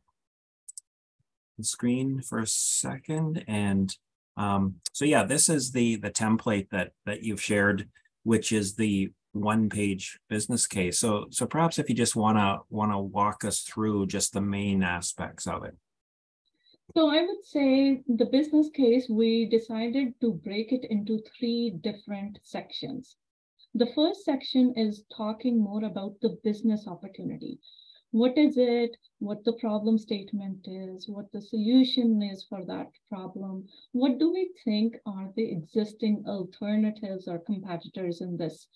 the 1.57 1.65
screen 1.65 2.21
for 2.23 2.41
a 2.41 2.47
second. 2.47 3.45
And 3.49 3.95
um, 4.37 4.77
so 4.93 5.05
yeah, 5.05 5.25
this 5.25 5.49
is 5.49 5.73
the 5.73 5.97
the 5.97 6.11
template 6.11 6.69
that 6.71 6.93
that 7.07 7.23
you've 7.23 7.43
shared, 7.43 7.89
which 8.23 8.53
is 8.53 8.75
the 8.75 9.11
one 9.33 9.69
page 9.69 10.19
business 10.29 10.67
case. 10.67 10.99
So 10.99 11.27
so 11.31 11.47
perhaps 11.47 11.79
if 11.79 11.89
you 11.89 11.95
just 11.95 12.17
want 12.17 12.39
to 12.39 12.61
want 12.71 12.93
to 12.93 12.99
walk 12.99 13.45
us 13.45 13.61
through 13.61 14.07
just 14.07 14.33
the 14.33 14.41
main 14.41 14.83
aspects 14.83 15.47
of 15.47 15.65
it. 15.65 15.77
So 16.97 17.11
I 17.11 17.21
would 17.23 17.45
say 17.45 18.03
the 18.09 18.25
business 18.25 18.71
case, 18.71 19.09
we 19.11 19.45
decided 19.45 20.15
to 20.23 20.33
break 20.33 20.73
it 20.73 20.87
into 20.89 21.21
three 21.39 21.71
different 21.83 22.39
sections. 22.45 23.17
The 23.75 23.93
first 23.95 24.25
section 24.25 24.73
is 24.77 25.05
talking 25.15 25.61
more 25.61 25.85
about 25.85 26.21
the 26.21 26.39
business 26.43 26.87
opportunity. 26.87 27.61
What 28.11 28.39
is 28.39 28.57
it? 28.57 28.97
What 29.19 29.45
the 29.45 29.53
problem 29.55 29.99
statement 29.99 30.67
is? 30.67 31.09
What 31.09 31.31
the 31.33 31.43
solution 31.43 32.23
is 32.23 32.45
for 32.49 32.65
that 32.65 32.91
problem? 33.11 33.67
What 33.93 34.19
do 34.19 34.33
we 34.33 34.51
think 34.65 34.97
are 35.05 35.31
the 35.37 35.51
existing 35.51 36.25
alternatives 36.27 37.29
or 37.29 37.41
competitors 37.41 38.23
in 38.23 38.39
this 38.39 38.67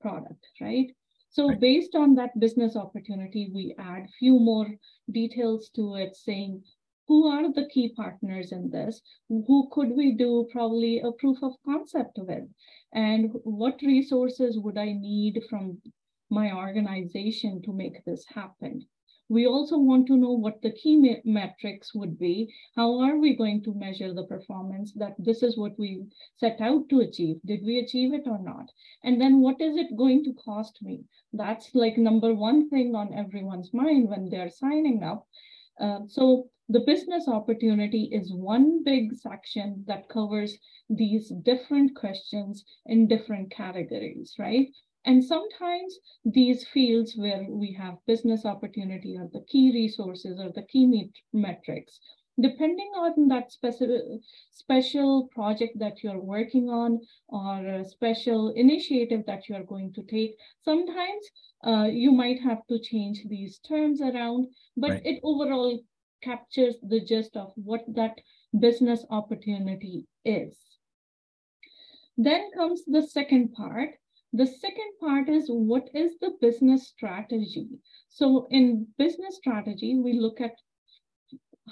product, 0.00 0.46
right? 0.60 0.94
So 1.30 1.52
based 1.54 1.94
on 1.94 2.14
that 2.14 2.38
business 2.38 2.76
opportunity, 2.76 3.50
we 3.52 3.74
add 3.78 4.10
few 4.18 4.38
more 4.38 4.68
details 5.10 5.70
to 5.70 5.94
it 5.96 6.14
saying, 6.14 6.62
who 7.06 7.26
are 7.26 7.52
the 7.52 7.66
key 7.66 7.90
partners 7.94 8.50
in 8.52 8.70
this? 8.70 9.02
Who 9.28 9.68
could 9.70 9.90
we 9.90 10.12
do 10.12 10.48
probably 10.50 11.00
a 11.00 11.12
proof 11.12 11.42
of 11.42 11.52
concept 11.64 12.18
with? 12.18 12.48
And 12.92 13.30
what 13.44 13.82
resources 13.82 14.58
would 14.58 14.78
I 14.78 14.92
need 14.92 15.42
from 15.50 15.82
my 16.30 16.52
organization 16.52 17.60
to 17.62 17.72
make 17.72 18.04
this 18.04 18.24
happen? 18.26 18.86
We 19.28 19.46
also 19.46 19.78
want 19.78 20.06
to 20.08 20.16
know 20.16 20.32
what 20.32 20.60
the 20.60 20.70
key 20.70 20.96
me 20.96 21.20
metrics 21.24 21.94
would 21.94 22.18
be. 22.18 22.52
How 22.76 23.00
are 23.00 23.16
we 23.16 23.34
going 23.34 23.62
to 23.64 23.74
measure 23.74 24.12
the 24.12 24.26
performance 24.26 24.92
that 24.94 25.14
this 25.18 25.42
is 25.42 25.56
what 25.56 25.78
we 25.78 26.04
set 26.36 26.60
out 26.60 26.88
to 26.90 27.00
achieve? 27.00 27.40
Did 27.44 27.64
we 27.64 27.78
achieve 27.78 28.12
it 28.12 28.26
or 28.26 28.38
not? 28.38 28.70
And 29.02 29.18
then 29.18 29.40
what 29.40 29.60
is 29.60 29.76
it 29.76 29.96
going 29.96 30.24
to 30.24 30.34
cost 30.34 30.82
me? 30.82 31.04
That's 31.32 31.74
like 31.74 31.96
number 31.96 32.34
one 32.34 32.68
thing 32.68 32.94
on 32.94 33.14
everyone's 33.14 33.72
mind 33.72 34.10
when 34.10 34.28
they're 34.28 34.50
signing 34.50 35.02
up. 35.02 35.26
Uh, 35.80 36.00
so 36.06 36.50
the 36.68 36.80
business 36.80 37.28
opportunity 37.28 38.08
is 38.10 38.32
one 38.32 38.82
big 38.84 39.14
section 39.14 39.84
that 39.86 40.08
covers 40.08 40.56
these 40.88 41.30
different 41.42 41.94
questions 41.94 42.64
in 42.86 43.06
different 43.06 43.50
categories, 43.50 44.34
right? 44.38 44.68
And 45.04 45.22
sometimes 45.22 45.98
these 46.24 46.66
fields 46.66 47.14
where 47.16 47.46
we 47.50 47.72
have 47.74 47.98
business 48.06 48.46
opportunity 48.46 49.16
or 49.18 49.28
the 49.32 49.44
key 49.46 49.72
resources 49.74 50.40
or 50.40 50.50
the 50.54 50.62
key 50.62 50.86
met 50.86 51.10
metrics, 51.32 52.00
depending 52.40 52.90
on 52.96 53.28
that 53.28 53.52
specific 53.52 54.00
special 54.50 55.28
project 55.34 55.78
that 55.78 56.02
you're 56.02 56.22
working 56.22 56.70
on 56.70 57.00
or 57.28 57.66
a 57.66 57.84
special 57.84 58.54
initiative 58.56 59.24
that 59.26 59.48
you're 59.48 59.64
going 59.64 59.92
to 59.92 60.02
take, 60.04 60.34
sometimes 60.62 61.24
uh, 61.66 61.84
you 61.84 62.10
might 62.10 62.40
have 62.40 62.66
to 62.68 62.78
change 62.78 63.22
these 63.28 63.58
terms 63.58 64.00
around, 64.00 64.48
but 64.76 64.90
right. 64.90 65.02
it 65.04 65.20
overall 65.22 65.78
captures 66.24 66.76
the 66.82 67.00
gist 67.00 67.36
of 67.36 67.52
what 67.56 67.84
that 67.88 68.20
business 68.58 69.04
opportunity 69.10 70.06
is. 70.24 70.56
Then 72.16 72.50
comes 72.52 72.84
the 72.86 73.02
second 73.02 73.52
part. 73.52 73.90
The 74.32 74.46
second 74.46 74.92
part 75.00 75.28
is 75.28 75.46
what 75.48 75.88
is 75.94 76.18
the 76.20 76.32
business 76.40 76.88
strategy? 76.88 77.68
So 78.08 78.46
in 78.50 78.86
business 78.98 79.36
strategy, 79.36 79.94
we 79.96 80.14
look 80.14 80.40
at 80.40 80.56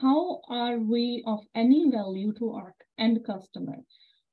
how 0.01 0.41
are 0.49 0.79
we 0.79 1.23
of 1.27 1.41
any 1.55 1.91
value 1.91 2.33
to 2.35 2.53
our 2.53 2.75
end 2.99 3.25
customer? 3.25 3.85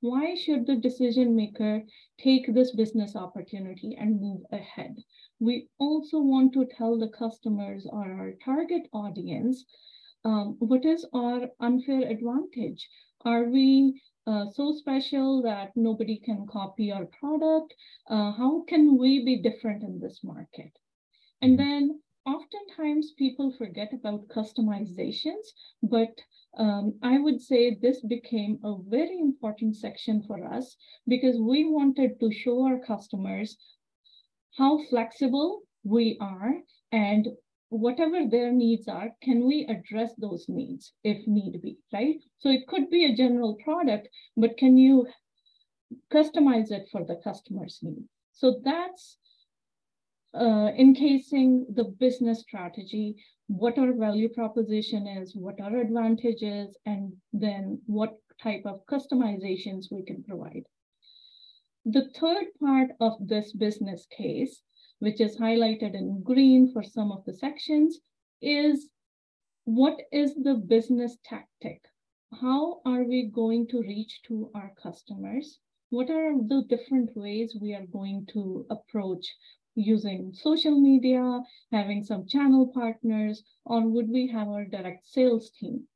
Why 0.01 0.35
should 0.35 0.65
the 0.65 0.77
decision 0.77 1.35
maker 1.35 1.83
take 2.17 2.53
this 2.53 2.71
business 2.71 3.15
opportunity 3.15 3.97
and 3.99 4.21
move 4.21 4.41
ahead? 4.51 4.95
We 5.39 5.67
also 5.77 6.19
want 6.21 6.53
to 6.53 6.65
tell 6.65 6.97
the 6.97 7.09
customers 7.09 7.85
or 7.85 8.03
our 8.11 8.31
target 8.43 8.87
audience 8.93 9.65
um, 10.25 10.55
what 10.59 10.85
is 10.85 11.05
our 11.13 11.49
unfair 11.59 12.01
advantage? 12.09 12.87
Are 13.25 13.45
we 13.45 14.01
uh, 14.27 14.45
so 14.53 14.73
special 14.73 15.41
that 15.43 15.71
nobody 15.75 16.17
can 16.19 16.45
copy 16.47 16.91
our 16.91 17.05
product? 17.05 17.73
Uh, 18.09 18.31
how 18.31 18.63
can 18.67 18.97
we 18.97 19.23
be 19.25 19.41
different 19.41 19.83
in 19.83 19.99
this 19.99 20.19
market? 20.23 20.71
And 21.41 21.57
mm-hmm. 21.57 21.69
then 21.69 22.01
oftentimes 22.25 23.13
people 23.17 23.51
forget 23.57 23.93
about 23.93 24.27
customizations, 24.27 25.45
but 25.81 26.13
um, 26.57 26.97
I 27.01 27.19
would 27.19 27.41
say 27.41 27.75
this 27.75 28.01
became 28.01 28.59
a 28.63 28.75
very 28.87 29.19
important 29.19 29.75
section 29.75 30.23
for 30.23 30.45
us 30.45 30.75
because 31.07 31.37
we 31.39 31.69
wanted 31.69 32.19
to 32.19 32.31
show 32.31 32.65
our 32.65 32.79
customers 32.79 33.57
how 34.57 34.83
flexible 34.89 35.61
we 35.83 36.17
are 36.19 36.53
and 36.91 37.27
whatever 37.69 38.25
their 38.25 38.51
needs 38.51 38.87
are, 38.87 39.09
can 39.21 39.45
we 39.47 39.65
address 39.69 40.13
those 40.17 40.45
needs 40.49 40.93
if 41.03 41.25
need 41.27 41.61
be, 41.61 41.77
right? 41.93 42.19
So 42.39 42.49
it 42.49 42.67
could 42.67 42.89
be 42.89 43.05
a 43.05 43.15
general 43.15 43.55
product, 43.63 44.09
but 44.35 44.57
can 44.57 44.77
you 44.77 45.07
customize 46.13 46.71
it 46.71 46.87
for 46.91 47.03
the 47.05 47.19
customer's 47.23 47.79
need? 47.81 48.05
So 48.33 48.61
that's 48.63 49.17
uh, 50.33 50.69
encasing 50.77 51.65
the 51.73 51.85
business 51.85 52.41
strategy, 52.41 53.15
what 53.47 53.77
our 53.77 53.93
value 53.93 54.29
proposition 54.29 55.07
is, 55.07 55.35
what 55.35 55.59
our 55.59 55.77
advantages, 55.77 56.77
and 56.85 57.13
then 57.33 57.81
what 57.87 58.17
type 58.41 58.63
of 58.65 58.85
customizations 58.85 59.85
we 59.91 60.03
can 60.03 60.23
provide. 60.23 60.63
the 61.85 62.09
third 62.19 62.45
part 62.59 62.89
of 62.99 63.13
this 63.19 63.51
business 63.53 64.05
case, 64.15 64.61
which 64.99 65.19
is 65.19 65.37
highlighted 65.37 65.95
in 65.95 66.21
green 66.23 66.71
for 66.71 66.83
some 66.83 67.11
of 67.11 67.25
the 67.25 67.33
sections, 67.33 67.99
is 68.41 68.89
what 69.65 69.99
is 70.11 70.35
the 70.35 70.55
business 70.55 71.17
tactic? 71.25 71.81
How 72.41 72.81
are 72.85 73.03
we 73.03 73.23
going 73.23 73.67
to 73.69 73.81
reach 73.81 74.21
to 74.27 74.51
our 74.53 74.71
customers? 74.81 75.59
What 75.89 76.09
are 76.09 76.33
the 76.37 76.63
different 76.69 77.15
ways 77.15 77.57
we 77.59 77.73
are 77.73 77.85
going 77.87 78.27
to 78.33 78.65
approach 78.69 79.25
using 79.75 80.33
social 80.33 80.79
media, 80.79 81.41
having 81.71 82.03
some 82.03 82.27
channel 82.27 82.67
partners, 82.67 83.43
or 83.65 83.87
would 83.87 84.09
we 84.09 84.27
have 84.27 84.47
our 84.47 84.65
direct 84.65 85.07
sales 85.07 85.49
team? 85.51 85.87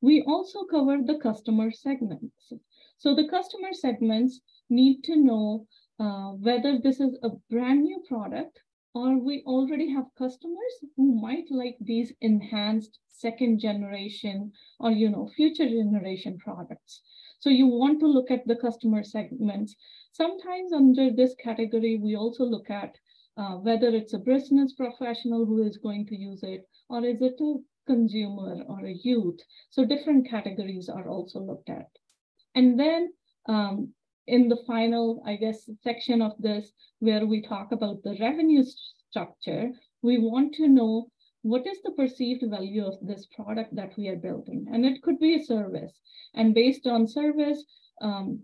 We 0.00 0.22
also 0.22 0.64
cover 0.64 0.98
the 1.04 1.18
customer 1.18 1.70
segments. 1.70 2.52
So 2.98 3.14
the 3.14 3.28
customer 3.28 3.72
segments 3.72 4.40
need 4.70 5.02
to 5.04 5.16
know 5.16 5.66
uh, 6.02 6.32
whether 6.46 6.80
this 6.80 6.98
is 6.98 7.16
a 7.22 7.30
brand 7.48 7.84
new 7.84 8.02
product 8.08 8.58
or 8.92 9.16
we 9.18 9.44
already 9.46 9.88
have 9.88 10.18
customers 10.18 10.74
who 10.96 11.14
might 11.20 11.48
like 11.48 11.76
these 11.80 12.12
enhanced 12.20 12.98
second 13.12 13.60
generation 13.60 14.50
or 14.80 14.90
you 14.90 15.08
know 15.08 15.28
future 15.36 15.68
generation 15.68 16.36
products. 16.38 17.02
So 17.38 17.50
you 17.50 17.68
want 17.68 18.00
to 18.00 18.06
look 18.06 18.32
at 18.32 18.44
the 18.48 18.56
customer 18.56 19.04
segments. 19.04 19.76
Sometimes 20.12 20.72
under 20.72 21.12
this 21.12 21.36
category 21.36 22.00
we 22.02 22.16
also 22.16 22.44
look 22.44 22.68
at 22.68 22.96
uh, 23.36 23.54
whether 23.66 23.88
it's 23.88 24.12
a 24.12 24.18
business 24.18 24.72
professional 24.72 25.46
who 25.46 25.62
is 25.62 25.76
going 25.76 26.06
to 26.06 26.16
use 26.16 26.42
it 26.42 26.68
or 26.88 27.04
is 27.04 27.22
it 27.22 27.40
a 27.40 27.54
consumer 27.86 28.64
or 28.68 28.84
a 28.86 28.98
youth. 29.04 29.38
So 29.70 29.84
different 29.84 30.28
categories 30.28 30.88
are 30.88 31.08
also 31.08 31.38
looked 31.38 31.70
at. 31.70 31.90
And 32.56 32.78
then 32.78 33.12
um, 33.46 33.94
in 34.26 34.48
the 34.48 34.62
final, 34.66 35.22
I 35.26 35.36
guess, 35.36 35.68
section 35.82 36.22
of 36.22 36.32
this, 36.38 36.72
where 37.00 37.26
we 37.26 37.42
talk 37.42 37.72
about 37.72 38.02
the 38.02 38.16
revenue 38.20 38.64
structure, 39.10 39.70
we 40.02 40.18
want 40.18 40.54
to 40.54 40.68
know 40.68 41.08
what 41.42 41.66
is 41.66 41.82
the 41.82 41.90
perceived 41.92 42.44
value 42.48 42.86
of 42.86 42.94
this 43.02 43.26
product 43.34 43.74
that 43.74 43.96
we 43.96 44.08
are 44.08 44.16
building? 44.16 44.66
And 44.72 44.86
it 44.86 45.02
could 45.02 45.18
be 45.18 45.34
a 45.34 45.44
service. 45.44 45.92
And 46.34 46.54
based 46.54 46.86
on 46.86 47.08
service, 47.08 47.64
um, 48.00 48.42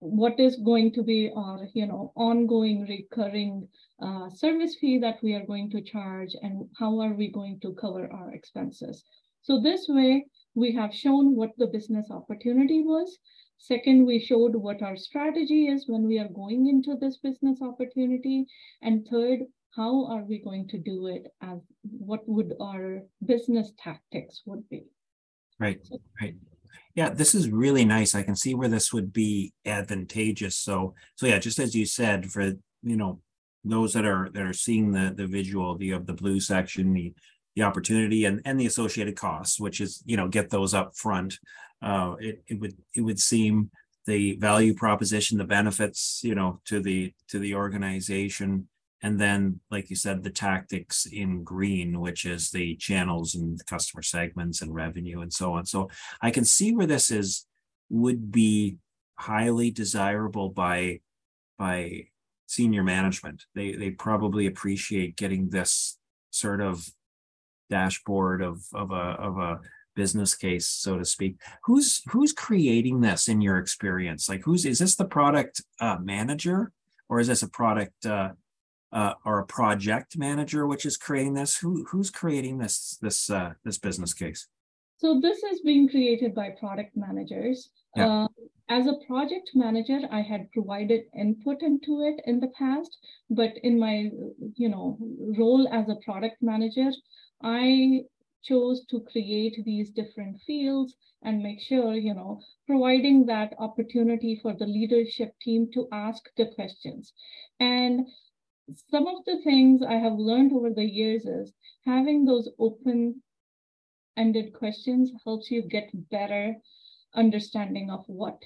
what 0.00 0.40
is 0.40 0.56
going 0.56 0.92
to 0.94 1.02
be 1.02 1.30
our 1.36 1.68
you 1.74 1.86
know, 1.86 2.12
ongoing 2.16 2.86
recurring 2.86 3.68
uh, 4.02 4.30
service 4.30 4.76
fee 4.80 4.98
that 4.98 5.22
we 5.22 5.34
are 5.34 5.44
going 5.44 5.70
to 5.70 5.82
charge 5.82 6.34
and 6.40 6.66
how 6.78 6.98
are 7.00 7.12
we 7.12 7.30
going 7.30 7.60
to 7.60 7.74
cover 7.74 8.10
our 8.10 8.32
expenses? 8.32 9.04
So 9.42 9.60
this 9.60 9.86
way, 9.88 10.26
we 10.54 10.72
have 10.72 10.94
shown 10.94 11.36
what 11.36 11.50
the 11.58 11.66
business 11.66 12.10
opportunity 12.10 12.82
was. 12.82 13.18
Second, 13.62 14.06
we 14.06 14.18
showed 14.18 14.56
what 14.56 14.80
our 14.80 14.96
strategy 14.96 15.68
is 15.68 15.84
when 15.86 16.06
we 16.06 16.18
are 16.18 16.28
going 16.28 16.66
into 16.66 16.96
this 16.96 17.18
business 17.18 17.60
opportunity. 17.60 18.46
And 18.80 19.06
third, 19.06 19.40
how 19.76 20.06
are 20.06 20.22
we 20.22 20.38
going 20.38 20.66
to 20.68 20.78
do 20.78 21.06
it 21.08 21.26
as 21.42 21.58
what 21.82 22.26
would 22.26 22.54
our 22.58 23.02
business 23.24 23.72
tactics 23.78 24.42
would 24.46 24.66
be? 24.70 24.84
Right, 25.58 25.78
right. 26.20 26.34
Yeah, 26.94 27.10
this 27.10 27.34
is 27.34 27.50
really 27.50 27.84
nice. 27.84 28.14
I 28.14 28.22
can 28.22 28.34
see 28.34 28.54
where 28.54 28.68
this 28.68 28.94
would 28.94 29.12
be 29.12 29.52
advantageous. 29.66 30.56
So, 30.56 30.94
so 31.16 31.26
yeah, 31.26 31.38
just 31.38 31.58
as 31.58 31.74
you 31.74 31.84
said, 31.84 32.32
for 32.32 32.42
you 32.82 32.96
know 32.96 33.20
those 33.62 33.92
that 33.92 34.06
are 34.06 34.30
that 34.32 34.42
are 34.42 34.54
seeing 34.54 34.90
the 34.90 35.12
the 35.14 35.26
visual 35.26 35.74
view 35.76 35.94
of 35.94 36.06
the 36.06 36.14
blue 36.14 36.40
section, 36.40 36.94
the 36.94 37.12
the 37.54 37.62
opportunity 37.62 38.24
and 38.24 38.40
and 38.44 38.58
the 38.58 38.66
associated 38.66 39.16
costs, 39.16 39.60
which 39.60 39.80
is 39.80 40.02
you 40.06 40.16
know 40.16 40.28
get 40.28 40.50
those 40.50 40.72
up 40.74 40.96
front 40.96 41.38
uh, 41.82 42.14
it, 42.20 42.42
it 42.48 42.60
would 42.60 42.76
it 42.94 43.00
would 43.00 43.18
seem 43.18 43.70
the 44.06 44.36
value 44.36 44.74
proposition, 44.74 45.38
the 45.38 45.44
benefits, 45.44 46.20
you 46.22 46.34
know, 46.34 46.60
to 46.66 46.80
the 46.80 47.12
to 47.28 47.38
the 47.38 47.54
organization, 47.54 48.68
and 49.02 49.18
then, 49.18 49.60
like 49.70 49.88
you 49.88 49.96
said, 49.96 50.22
the 50.22 50.30
tactics 50.30 51.06
in 51.06 51.42
green, 51.42 52.00
which 52.00 52.24
is 52.24 52.50
the 52.50 52.76
channels 52.76 53.34
and 53.34 53.64
customer 53.66 54.02
segments 54.02 54.60
and 54.60 54.74
revenue 54.74 55.20
and 55.20 55.32
so 55.32 55.54
on. 55.54 55.64
So 55.64 55.88
I 56.20 56.30
can 56.30 56.44
see 56.44 56.74
where 56.74 56.86
this 56.86 57.10
is 57.10 57.46
would 57.88 58.30
be 58.30 58.76
highly 59.16 59.70
desirable 59.70 60.50
by 60.50 61.00
by 61.58 62.06
senior 62.46 62.82
management. 62.82 63.44
They 63.54 63.72
they 63.72 63.90
probably 63.90 64.46
appreciate 64.46 65.16
getting 65.16 65.48
this 65.48 65.98
sort 66.30 66.60
of 66.60 66.86
dashboard 67.70 68.42
of 68.42 68.64
of 68.74 68.90
a 68.90 68.94
of 68.94 69.38
a 69.38 69.60
business 70.02 70.32
case, 70.34 70.66
so 70.84 70.92
to 70.98 71.04
speak. 71.04 71.34
Who's 71.66 71.88
who's 72.12 72.32
creating 72.32 72.96
this 73.06 73.22
in 73.32 73.38
your 73.46 73.58
experience? 73.64 74.22
Like, 74.32 74.42
who's 74.46 74.64
is 74.64 74.78
this 74.78 74.96
the 74.96 75.10
product 75.18 75.54
uh, 75.86 75.98
manager, 76.14 76.58
or 77.10 77.20
is 77.20 77.28
this 77.28 77.42
a 77.42 77.50
product 77.60 77.98
uh, 78.06 78.30
uh, 78.98 79.14
or 79.26 79.34
a 79.40 79.46
project 79.58 80.10
manager 80.16 80.62
which 80.66 80.84
is 80.90 80.96
creating 81.06 81.34
this? 81.34 81.52
Who 81.62 81.72
who's 81.90 82.10
creating 82.20 82.54
this 82.62 82.76
this 83.04 83.18
uh, 83.38 83.50
this 83.66 83.78
business 83.86 84.12
case? 84.22 84.40
So 85.02 85.08
this 85.26 85.38
is 85.50 85.60
being 85.70 85.86
created 85.94 86.34
by 86.34 86.48
product 86.62 86.92
managers. 87.06 87.58
Yeah. 87.96 88.08
Uh, 88.08 88.28
as 88.78 88.86
a 88.86 89.00
project 89.06 89.48
manager, 89.54 90.00
I 90.18 90.22
had 90.32 90.50
provided 90.56 91.02
input 91.24 91.58
into 91.70 91.92
it 92.08 92.16
in 92.30 92.38
the 92.44 92.52
past, 92.62 92.92
but 93.28 93.52
in 93.68 93.74
my 93.86 93.96
you 94.62 94.70
know 94.72 94.84
role 95.40 95.64
as 95.78 95.86
a 95.88 96.00
product 96.06 96.38
manager, 96.40 96.90
I 97.42 98.04
chose 98.42 98.84
to 98.86 99.00
create 99.00 99.56
these 99.64 99.90
different 99.90 100.40
fields 100.46 100.96
and 101.22 101.42
make 101.42 101.60
sure, 101.60 101.94
you 101.94 102.14
know, 102.14 102.40
providing 102.66 103.26
that 103.26 103.54
opportunity 103.58 104.38
for 104.40 104.54
the 104.54 104.66
leadership 104.66 105.34
team 105.40 105.68
to 105.74 105.86
ask 105.92 106.22
the 106.36 106.46
questions. 106.54 107.12
And 107.58 108.06
some 108.88 109.06
of 109.06 109.24
the 109.26 109.40
things 109.42 109.82
I 109.82 109.94
have 109.94 110.14
learned 110.14 110.52
over 110.52 110.70
the 110.70 110.84
years 110.84 111.24
is 111.26 111.52
having 111.84 112.24
those 112.24 112.48
open 112.58 113.22
ended 114.16 114.52
questions 114.52 115.10
helps 115.24 115.50
you 115.50 115.62
get 115.62 115.90
better 116.10 116.56
understanding 117.14 117.90
of 117.90 118.04
what 118.06 118.42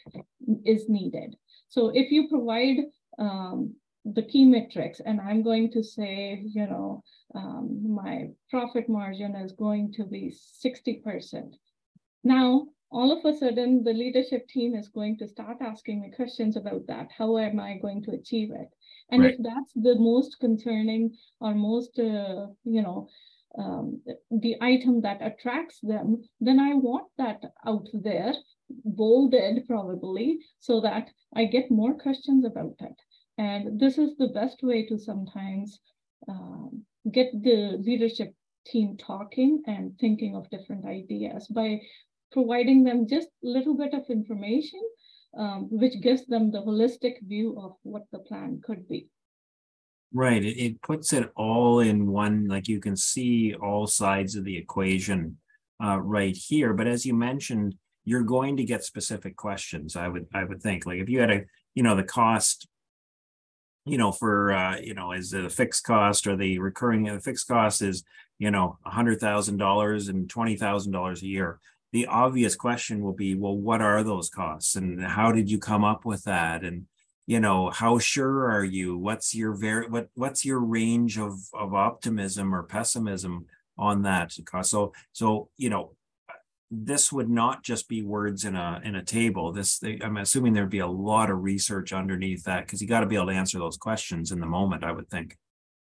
is 0.65 0.89
needed. 0.89 1.37
So 1.69 1.91
if 1.95 2.11
you 2.11 2.29
provide 2.29 2.79
um, 3.19 3.75
the 4.05 4.23
key 4.23 4.45
metrics 4.45 5.01
and 5.01 5.21
I'm 5.21 5.43
going 5.43 5.71
to 5.73 5.83
say, 5.83 6.43
you 6.45 6.67
know, 6.67 7.03
um, 7.35 7.95
my 7.95 8.29
profit 8.51 8.89
margin 8.89 9.35
is 9.35 9.53
going 9.53 9.93
to 9.95 10.05
be 10.05 10.35
60%. 10.65 11.55
Now, 12.23 12.67
all 12.91 13.11
of 13.11 13.25
a 13.25 13.37
sudden, 13.37 13.83
the 13.83 13.93
leadership 13.93 14.47
team 14.47 14.75
is 14.75 14.89
going 14.89 15.19
to 15.19 15.27
start 15.27 15.57
asking 15.61 16.01
me 16.01 16.13
questions 16.15 16.57
about 16.57 16.87
that. 16.87 17.09
How 17.17 17.39
am 17.39 17.59
I 17.59 17.79
going 17.79 18.03
to 18.05 18.13
achieve 18.13 18.51
it? 18.53 18.69
And 19.11 19.23
right. 19.23 19.35
if 19.35 19.41
that's 19.43 19.73
the 19.75 19.97
most 19.99 20.39
concerning 20.39 21.17
or 21.41 21.55
most, 21.55 21.99
uh, 21.99 22.47
you 22.65 22.83
know, 22.83 23.09
um, 23.59 24.01
the 24.31 24.57
item 24.61 25.01
that 25.03 25.23
attracts 25.23 25.81
them, 25.81 26.23
then 26.41 26.61
I 26.61 26.75
want 26.75 27.07
that 27.19 27.43
out 27.67 27.89
there, 27.93 28.35
bolded 28.85 29.67
probably, 29.67 30.39
so 30.61 30.81
that 30.81 31.11
I 31.35 31.47
get 31.47 31.71
more 31.71 31.95
questions 31.95 32.45
about 32.45 32.77
it. 32.81 32.97
And 33.39 33.81
this 33.81 33.99
is 33.99 34.17
the 34.17 34.29
best 34.29 34.63
way 34.63 34.87
to 34.87 34.99
sometimes 34.99 35.81
um, 36.29 36.85
get 37.11 37.31
the 37.43 37.79
leadership 37.81 38.33
team 38.67 38.97
talking 38.97 39.63
and 39.67 39.99
thinking 39.99 40.37
of 40.37 40.49
different 40.51 40.87
ideas 40.87 41.47
by 41.49 41.81
providing 42.33 42.85
them 42.85 43.07
just 43.09 43.29
a 43.45 43.47
little 43.47 43.77
bit 43.77 43.93
of 43.93 44.05
information, 44.09 44.81
um, 45.39 45.69
which 45.71 46.01
gives 46.01 46.27
them 46.27 46.51
the 46.51 46.63
holistic 46.63 47.15
view 47.23 47.59
of 47.61 47.73
what 47.83 48.03
the 48.13 48.19
plan 48.21 48.61
could 48.65 48.89
be. 48.89 49.09
Right. 50.13 50.45
It, 50.45 50.57
it 50.57 50.83
puts 50.83 51.13
it 51.13 51.31
all 51.37 51.81
in 51.81 52.07
one, 52.07 52.47
like 52.47 52.69
you 52.69 52.81
can 52.81 52.97
see 52.97 53.55
all 53.55 53.87
sides 53.87 54.37
of 54.37 54.45
the 54.45 54.57
equation 54.57 55.39
uh, 55.83 56.01
right 56.01 56.37
here. 56.37 56.73
But 56.73 56.87
as 56.87 57.05
you 57.05 57.15
mentioned, 57.15 57.75
you're 58.05 58.23
going 58.23 58.57
to 58.57 58.65
get 58.65 58.85
specific 58.85 59.37
questions. 59.37 59.97
I 59.97 60.09
would 60.09 60.27
I 60.35 60.45
would 60.45 60.63
think 60.63 60.87
like 60.87 60.99
if 60.99 61.09
you 61.09 61.21
had 61.21 61.31
a 61.31 61.45
you 61.75 61.83
know 61.83 61.97
the 61.97 62.05
cost 62.05 62.69
you 63.87 63.99
know, 63.99 64.13
for 64.13 64.53
uh, 64.53 64.79
you 64.79 64.95
know, 64.95 65.13
is 65.13 65.33
it 65.33 65.45
a 65.45 65.51
fixed 65.51 65.85
cost 65.85 66.27
or 66.27 66.37
the 66.37 66.59
recurring 66.59 67.05
the 67.05 67.21
fixed 67.21 67.49
cost 67.49 67.83
is, 67.83 68.05
you 68.39 68.51
know, 68.51 68.79
a 68.85 68.91
hundred 68.91 69.21
thousand 69.21 69.59
dollars 69.59 70.09
and 70.09 70.29
twenty 70.29 70.57
thousand 70.57 70.93
dollars 70.93 71.23
a 71.23 71.27
year. 71.27 71.61
The 71.93 72.07
obvious 72.07 72.57
question 72.57 73.03
will 73.03 73.13
be, 73.13 73.35
well, 73.35 73.57
what 73.57 73.81
are 73.81 74.03
those 74.03 74.29
costs 74.29 74.75
and 74.75 75.01
how 75.03 75.33
did 75.33 75.51
you 75.51 75.59
come 75.59 75.85
up 75.85 76.05
with 76.05 76.25
that? 76.25 76.65
And 76.65 76.87
you 77.27 77.41
know, 77.41 77.71
how 77.71 77.99
sure 77.99 78.51
are 78.51 78.65
you? 78.65 78.99
What's 78.99 79.35
your 79.35 79.55
very 79.55 79.89
what 79.89 80.09
what's 80.15 80.45
your 80.45 80.61
range 80.61 81.19
of 81.19 81.35
of 81.53 81.75
optimism 81.75 82.55
or 82.55 82.63
pessimism 82.63 83.47
on 83.79 84.03
that 84.03 84.35
cost? 84.47 84.71
So 84.71 84.93
so 85.13 85.49
you 85.57 85.71
know, 85.71 85.95
this 86.83 87.13
would 87.13 87.31
not 87.31 87.63
just 87.63 87.89
be 87.89 88.03
words 88.03 88.45
in 88.45 88.57
a 88.57 88.81
in 88.85 88.97
a 88.97 89.05
table. 89.05 89.53
This 89.53 89.81
I'm 90.03 90.17
assuming 90.17 90.53
there'd 90.53 90.71
be 90.71 90.79
a 90.79 90.87
lot 90.87 91.31
of 91.31 91.43
research 91.43 91.93
underneath 91.93 92.45
that 92.45 92.67
because 92.67 92.83
you 92.83 92.89
got 92.89 93.01
to 93.01 93.07
be 93.07 93.17
able 93.17 93.27
to 93.27 93.33
answer 93.33 93.59
those 93.59 93.77
questions 93.77 94.33
in 94.33 94.41
the 94.41 94.47
moment. 94.47 94.85
I 94.85 94.93
would 94.93 95.09
think. 95.09 95.37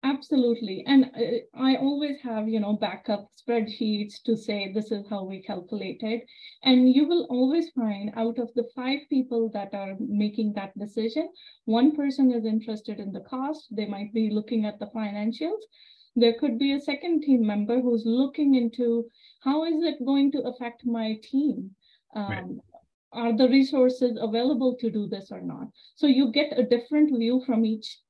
Absolutely. 0.05 0.85
And 0.87 1.07
uh, 1.07 1.61
I 1.61 1.77
always 1.77 2.21
have, 2.23 2.49
you 2.49 2.61
know, 2.61 2.75
backup 2.75 3.29
spreadsheets 3.37 4.23
to 4.27 4.37
say 4.37 4.73
this 4.73 4.93
is 4.93 5.05
how 5.11 5.25
we 5.25 5.43
calculated. 5.43 6.21
And 6.63 6.95
you 6.95 7.09
will 7.09 7.27
always 7.31 7.71
find 7.71 8.13
out 8.17 8.39
of 8.39 8.49
the 8.55 8.69
five 8.77 9.01
people 9.09 9.51
that 9.55 9.75
are 9.75 9.97
making 9.99 10.53
that 10.53 10.79
decision, 10.79 11.29
one 11.65 11.97
person 11.97 12.33
is 12.33 12.45
interested 12.45 13.01
in 13.01 13.13
the 13.13 13.21
cost. 13.21 13.67
They 13.73 13.87
might 13.87 14.13
be 14.15 14.31
looking 14.31 14.67
at 14.67 14.79
the 14.79 14.87
financials. 14.95 15.63
There 16.21 16.35
could 16.35 16.59
be 16.59 16.73
a 16.73 16.81
second 16.81 17.23
team 17.23 17.47
member 17.47 17.81
who's 17.81 18.05
looking 18.05 18.55
into 18.55 19.09
how 19.41 19.65
is 19.65 19.83
it 19.85 20.05
going 20.05 20.33
to 20.33 20.43
affect 20.43 20.85
my 20.85 21.19
team? 21.23 21.71
Um, 22.15 22.29
right. 22.29 22.45
Are 23.13 23.37
the 23.37 23.49
resources 23.49 24.19
available 24.21 24.77
to 24.81 24.91
do 24.91 25.07
this 25.07 25.31
or 25.31 25.41
not? 25.41 25.69
So 25.95 26.07
you 26.07 26.31
get 26.33 26.59
a 26.59 26.63
different 26.65 27.17
view 27.17 27.43
from 27.47 27.65
each 27.65 28.01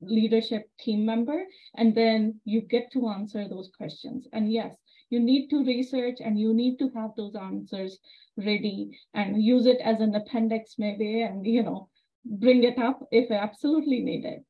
leadership 0.00 0.68
team 0.80 1.06
member, 1.06 1.44
and 1.76 1.94
then 1.94 2.40
you 2.44 2.60
get 2.60 2.90
to 2.92 3.08
answer 3.08 3.48
those 3.48 3.70
questions. 3.78 4.26
And 4.32 4.52
yes, 4.52 4.74
you 5.12 5.20
need 5.20 5.48
to 5.50 5.64
research 5.64 6.16
and 6.20 6.40
you 6.40 6.54
need 6.54 6.78
to 6.78 6.90
have 6.96 7.10
those 7.16 7.36
answers 7.36 7.98
ready 8.36 8.98
and 9.12 9.42
use 9.42 9.66
it 9.66 9.78
as 9.84 10.00
an 10.00 10.14
appendix 10.14 10.76
maybe 10.78 11.20
and 11.20 11.46
you 11.46 11.62
know 11.62 11.88
bring 12.24 12.64
it 12.64 12.78
up 12.78 13.06
if 13.10 13.30
absolutely 13.30 14.00
needed 14.00 14.40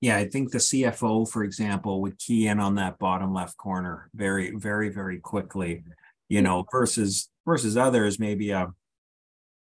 yeah 0.00 0.16
i 0.16 0.26
think 0.26 0.50
the 0.50 0.58
cfo 0.58 1.28
for 1.28 1.44
example 1.44 2.00
would 2.00 2.18
key 2.18 2.46
in 2.48 2.60
on 2.60 2.74
that 2.74 2.98
bottom 2.98 3.32
left 3.32 3.56
corner 3.56 4.10
very 4.14 4.54
very 4.56 4.88
very 4.88 5.18
quickly 5.18 5.82
you 6.28 6.42
know 6.42 6.64
versus 6.70 7.28
versus 7.46 7.76
others 7.76 8.18
maybe 8.18 8.50
a 8.50 8.72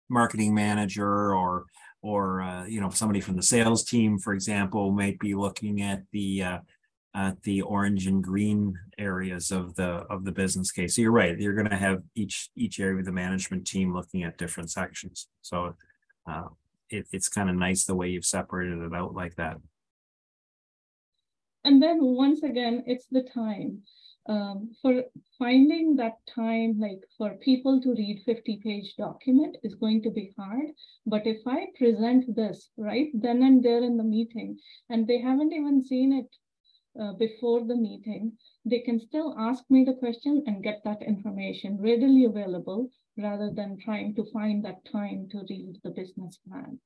marketing 0.09 0.53
manager 0.53 1.33
or 1.33 1.65
or 2.01 2.41
uh, 2.41 2.65
you 2.65 2.79
know 2.79 2.89
somebody 2.89 3.21
from 3.21 3.35
the 3.35 3.43
sales 3.43 3.83
team, 3.83 4.17
for 4.17 4.33
example, 4.33 4.91
might 4.91 5.19
be 5.19 5.35
looking 5.35 5.81
at 5.81 6.03
the 6.11 6.43
uh, 6.43 6.59
at 7.15 7.41
the 7.43 7.61
orange 7.61 8.07
and 8.07 8.23
green 8.23 8.77
areas 8.97 9.51
of 9.51 9.75
the 9.75 10.05
of 10.09 10.23
the 10.23 10.31
business 10.31 10.71
case. 10.71 10.95
So 10.95 11.01
you're 11.01 11.11
right; 11.11 11.37
you're 11.37 11.53
going 11.53 11.69
to 11.69 11.75
have 11.75 12.03
each 12.15 12.49
each 12.55 12.79
area 12.79 12.99
of 12.99 13.05
the 13.05 13.11
management 13.11 13.65
team 13.67 13.93
looking 13.93 14.23
at 14.23 14.37
different 14.37 14.71
sections. 14.71 15.27
So 15.41 15.75
uh, 16.29 16.47
it, 16.89 17.07
it's 17.11 17.29
kind 17.29 17.49
of 17.49 17.55
nice 17.55 17.85
the 17.85 17.95
way 17.95 18.09
you've 18.09 18.25
separated 18.25 18.79
it 18.79 18.93
out 18.93 19.15
like 19.15 19.35
that. 19.35 19.57
And 21.67 21.83
then 21.83 21.97
once 22.01 22.43
again, 22.43 22.85
it's 22.87 23.07
the 23.07 23.23
time 23.23 23.83
um, 24.29 24.71
for 24.81 25.03
finding 25.37 25.97
that 25.97 26.15
time, 26.33 26.79
like 26.79 27.01
for 27.17 27.35
people 27.43 27.81
to 27.81 27.89
read 27.89 28.23
50 28.25 28.61
page 28.63 28.95
document 28.97 29.57
is 29.63 29.75
going 29.75 30.01
to 30.03 30.09
be 30.09 30.33
hard. 30.37 30.67
But 31.05 31.27
if 31.27 31.45
I 31.45 31.65
present 31.77 32.33
this 32.37 32.69
right 32.77 33.09
then 33.13 33.43
and 33.43 33.61
there 33.61 33.83
in 33.83 33.97
the 33.97 34.05
meeting, 34.05 34.57
and 34.89 35.05
they 35.05 35.19
haven't 35.19 35.51
even 35.51 35.83
seen 35.83 36.13
it 36.13 36.31
uh, 36.97 37.11
before 37.15 37.65
the 37.65 37.75
meeting, 37.75 38.37
they 38.63 38.79
can 38.79 39.01
still 39.01 39.35
ask 39.37 39.69
me 39.69 39.83
the 39.83 39.99
question 39.99 40.45
and 40.47 40.63
get 40.63 40.85
that 40.85 41.01
information 41.01 41.81
readily 41.81 42.23
available 42.23 42.89
rather 43.17 43.51
than 43.51 43.77
trying 43.83 44.15
to 44.15 44.31
find 44.31 44.63
that 44.63 44.85
time 44.89 45.27
to 45.31 45.43
read 45.49 45.75
the 45.83 45.89
business 45.89 46.39
plan. 46.47 46.79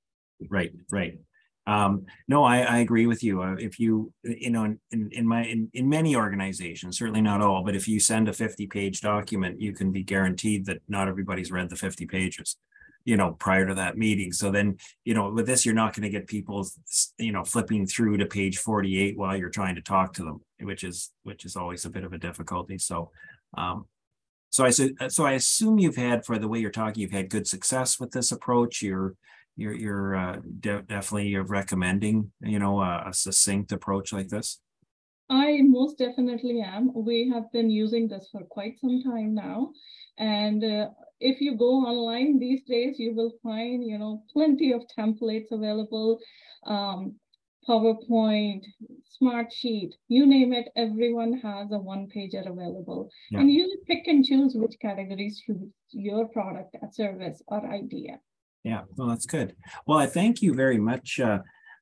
Right, 0.49 0.71
right. 0.89 1.19
Um, 1.67 2.05
no, 2.27 2.43
I, 2.43 2.59
I 2.61 2.77
agree 2.79 3.05
with 3.05 3.23
you. 3.23 3.41
Uh, 3.41 3.55
if 3.59 3.79
you, 3.79 4.11
you 4.23 4.49
know, 4.49 4.63
in, 4.91 5.09
in 5.11 5.27
my, 5.27 5.45
in, 5.45 5.69
in 5.73 5.87
many 5.87 6.15
organizations, 6.15 6.97
certainly 6.97 7.21
not 7.21 7.41
all, 7.41 7.63
but 7.63 7.75
if 7.75 7.87
you 7.87 7.99
send 7.99 8.27
a 8.27 8.33
50 8.33 8.67
page 8.67 9.01
document, 9.01 9.61
you 9.61 9.73
can 9.73 9.91
be 9.91 10.03
guaranteed 10.03 10.65
that 10.65 10.81
not 10.87 11.07
everybody's 11.07 11.51
read 11.51 11.69
the 11.69 11.75
50 11.75 12.07
pages, 12.07 12.57
you 13.05 13.15
know, 13.15 13.33
prior 13.33 13.67
to 13.67 13.75
that 13.75 13.97
meeting. 13.97 14.31
So 14.31 14.49
then, 14.49 14.77
you 15.05 15.13
know, 15.13 15.29
with 15.29 15.45
this, 15.45 15.65
you're 15.65 15.75
not 15.75 15.93
going 15.93 16.03
to 16.03 16.09
get 16.09 16.27
people, 16.27 16.67
you 17.19 17.31
know, 17.31 17.43
flipping 17.43 17.85
through 17.85 18.17
to 18.17 18.25
page 18.25 18.57
48 18.57 19.17
while 19.17 19.37
you're 19.37 19.49
trying 19.49 19.75
to 19.75 19.81
talk 19.81 20.13
to 20.13 20.23
them, 20.23 20.41
which 20.61 20.83
is, 20.83 21.11
which 21.23 21.45
is 21.45 21.55
always 21.55 21.85
a 21.85 21.91
bit 21.91 22.03
of 22.03 22.13
a 22.13 22.17
difficulty. 22.17 22.79
So, 22.79 23.11
um, 23.55 23.85
so 24.49 24.65
I, 24.65 24.71
so 24.71 25.25
I 25.25 25.33
assume 25.33 25.79
you've 25.79 25.95
had, 25.95 26.25
for 26.25 26.37
the 26.37 26.47
way 26.47 26.59
you're 26.59 26.71
talking, 26.71 27.01
you've 27.01 27.11
had 27.11 27.29
good 27.29 27.47
success 27.47 27.99
with 27.99 28.11
this 28.11 28.31
approach. 28.31 28.81
You're, 28.81 29.15
you're 29.55 29.73
you're 29.73 30.15
uh, 30.15 30.37
de- 30.59 30.83
definitely 30.83 31.35
recommending 31.35 32.31
you 32.41 32.59
know 32.59 32.79
a, 32.81 33.05
a 33.07 33.13
succinct 33.13 33.71
approach 33.71 34.13
like 34.13 34.29
this 34.29 34.59
I 35.31 35.61
most 35.61 35.97
definitely 35.97 36.59
am. 36.59 36.91
We 36.93 37.29
have 37.33 37.49
been 37.53 37.69
using 37.69 38.09
this 38.09 38.27
for 38.33 38.41
quite 38.43 38.77
some 38.81 39.01
time 39.01 39.33
now. 39.33 39.71
And 40.17 40.61
uh, 40.61 40.89
if 41.21 41.39
you 41.39 41.55
go 41.55 41.85
online 41.85 42.37
these 42.37 42.63
days, 42.63 42.99
you 42.99 43.15
will 43.15 43.31
find, 43.41 43.81
you 43.81 43.97
know, 43.97 44.23
plenty 44.33 44.73
of 44.73 44.81
templates 44.97 45.51
available, 45.51 46.19
um, 46.65 47.15
PowerPoint, 47.67 48.63
Smartsheet, 49.21 49.91
you 50.09 50.25
name 50.25 50.51
it, 50.51 50.69
everyone 50.75 51.33
has 51.39 51.71
a 51.71 51.77
one 51.77 52.07
pager 52.13 52.45
available. 52.51 53.09
Yeah. 53.29 53.39
And 53.39 53.51
you 53.51 53.77
pick 53.87 54.07
and 54.07 54.25
choose 54.25 54.53
which 54.55 54.75
categories 54.81 55.41
suit 55.45 55.71
your 55.91 56.27
product, 56.27 56.75
service, 56.91 57.41
or 57.47 57.65
idea. 57.71 58.19
Yeah, 58.63 58.81
well, 58.95 59.07
that's 59.07 59.25
good. 59.25 59.55
Well, 59.87 59.97
I 59.97 60.05
thank 60.05 60.41
you 60.41 60.53
very 60.53 60.77
much, 60.77 61.19
uh, 61.19 61.39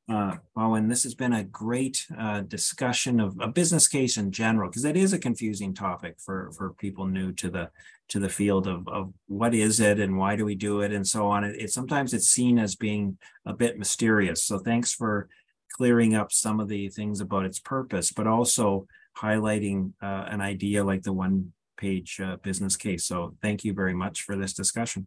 uh, 0.10 0.38
Owen. 0.56 0.88
This 0.88 1.04
has 1.04 1.14
been 1.14 1.34
a 1.34 1.44
great 1.44 2.08
uh, 2.18 2.42
discussion 2.42 3.20
of 3.20 3.38
a 3.40 3.48
business 3.48 3.88
case 3.88 4.18
in 4.18 4.32
general, 4.32 4.70
because 4.70 4.84
that 4.84 4.98
is 4.98 5.14
a 5.14 5.20
confusing 5.20 5.74
topic 5.74 6.16
for 6.20 6.52
for 6.54 6.74
people 6.74 7.06
new 7.06 7.32
to 7.34 7.50
the 7.50 7.70
to 8.08 8.20
the 8.20 8.30
field 8.30 8.66
of 8.66 8.88
of 8.88 9.14
what 9.28 9.54
is 9.54 9.80
it 9.80 10.00
and 10.00 10.18
why 10.18 10.36
do 10.36 10.46
we 10.46 10.56
do 10.56 10.82
it 10.82 10.92
and 10.94 11.06
so 11.06 11.28
on. 11.28 11.44
It, 11.44 11.56
it 11.64 11.72
sometimes 11.72 12.14
it's 12.14 12.30
seen 12.30 12.58
as 12.58 12.76
being 12.76 13.18
a 13.46 13.54
bit 13.54 13.78
mysterious. 13.78 14.44
So 14.46 14.58
thanks 14.58 14.94
for 14.94 15.28
clearing 15.74 16.16
up 16.16 16.32
some 16.32 16.60
of 16.60 16.70
the 16.70 16.90
things 16.90 17.22
about 17.22 17.46
its 17.46 17.60
purpose, 17.60 18.12
but 18.12 18.26
also 18.26 18.88
highlighting 19.18 19.94
uh, 20.02 20.26
an 20.30 20.42
idea 20.42 20.84
like 20.84 21.04
the 21.04 21.14
one 21.14 21.54
page 21.78 22.20
uh, 22.20 22.38
business 22.38 22.76
case. 22.76 23.06
So 23.06 23.36
thank 23.42 23.64
you 23.64 23.74
very 23.74 23.94
much 23.94 24.22
for 24.22 24.36
this 24.36 24.54
discussion. 24.54 25.06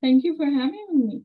Thank 0.00 0.24
you 0.24 0.36
for 0.36 0.46
having 0.46 0.86
me. 0.92 1.22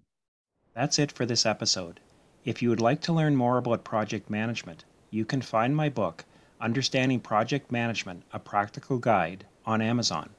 That's 0.73 0.99
it 0.99 1.11
for 1.11 1.25
this 1.25 1.45
episode. 1.45 1.99
If 2.43 2.61
you 2.61 2.69
would 2.69 2.81
like 2.81 3.01
to 3.01 3.13
learn 3.13 3.35
more 3.35 3.57
about 3.57 3.83
project 3.83 4.29
management, 4.29 4.83
you 5.09 5.23
can 5.23 5.41
find 5.41 5.75
my 5.75 5.89
book, 5.89 6.25
Understanding 6.59 7.19
Project 7.19 7.71
Management 7.71 8.23
A 8.33 8.39
Practical 8.39 8.97
Guide, 8.97 9.45
on 9.65 9.81
Amazon. 9.81 10.29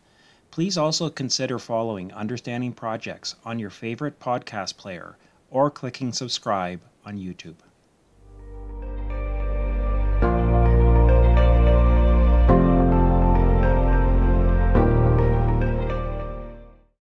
Please 0.51 0.79
also 0.79 1.11
consider 1.11 1.59
following 1.59 2.13
Understanding 2.13 2.73
Projects 2.73 3.35
on 3.45 3.59
your 3.59 3.71
favorite 3.71 4.21
podcast 4.21 4.77
player 4.77 5.17
or 5.51 5.71
clicking 5.71 6.13
subscribe 6.13 6.81
on 7.05 7.19
YouTube. 7.19 7.57